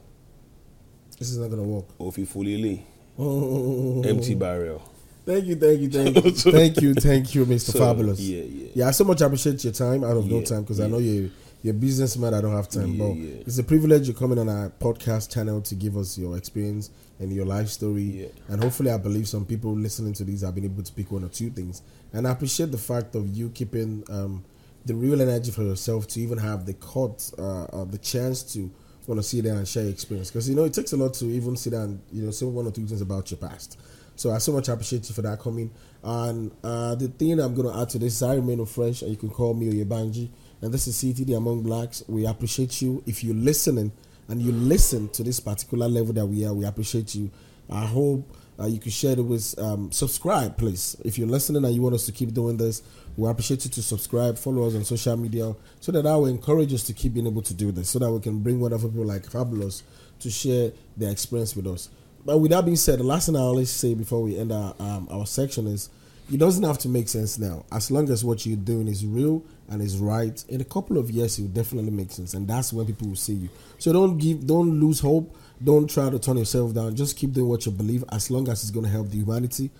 [1.18, 1.86] This is not gonna work.
[1.98, 2.82] Ofi Fulili,
[3.18, 4.06] Mm.
[4.06, 4.82] empty barrel.
[5.24, 7.72] Thank you, thank you, thank you, thank you, thank you, Mr.
[7.72, 8.20] So, Fabulous.
[8.20, 8.68] Yeah, yeah.
[8.74, 11.30] Yeah, I so much appreciate your time out of no time because I know you
[11.62, 12.34] you're a businessman.
[12.34, 13.34] I don't have time, Yeah, but yeah.
[13.46, 17.32] it's a privilege you're coming on our podcast channel to give us your experience and
[17.32, 18.02] your life story.
[18.02, 18.26] Yeah.
[18.48, 21.24] And hopefully, I believe some people listening to these have been able to pick one
[21.24, 21.82] or two things.
[22.12, 24.44] And I appreciate the fact of you keeping um,
[24.84, 28.70] the real energy for yourself to even have the cut, uh, uh, the chance to
[29.06, 31.14] want to sit there and share your experience because you know it takes a lot
[31.14, 33.78] to even sit down and you know say one or two things about your past.
[34.16, 35.70] So I so much appreciate you for that coming.
[36.02, 39.10] And uh, the thing I'm going to add to this is I remain fresh, and
[39.10, 40.30] you can call me or Oyebanji.
[40.62, 42.02] And this is CTD Among Blacks.
[42.08, 43.02] We appreciate you.
[43.06, 43.92] If you're listening
[44.28, 47.30] and you listen to this particular level that we are, we appreciate you.
[47.70, 50.96] I hope uh, you can share it with, um, subscribe, please.
[51.04, 52.82] If you're listening and you want us to keep doing this,
[53.16, 56.72] we appreciate you to subscribe, follow us on social media, so that that will encourage
[56.72, 59.04] us to keep being able to do this, so that we can bring wonderful people
[59.04, 59.82] like Fabulous
[60.20, 61.90] to share their experience with us.
[62.24, 64.74] But with that being said, the last thing I always say before we end our
[64.78, 65.90] um, our section is,
[66.32, 67.64] it doesn't have to make sense now.
[67.70, 71.10] As long as what you're doing is real and is right, in a couple of
[71.10, 73.48] years it will definitely make sense, and that's when people will see you.
[73.78, 75.36] So don't give, don't lose hope.
[75.62, 76.94] Don't try to turn yourself down.
[76.96, 79.70] Just keep doing what you believe, as long as it's going to help the humanity.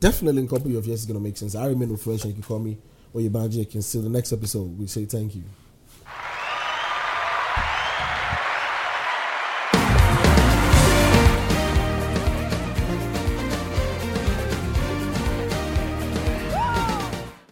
[0.00, 1.54] Definitely, in a couple of years, it's going to make sense.
[1.54, 2.78] I remain fresh, and you can call me
[3.12, 4.78] or your You can see the next episode.
[4.78, 5.44] We say thank you.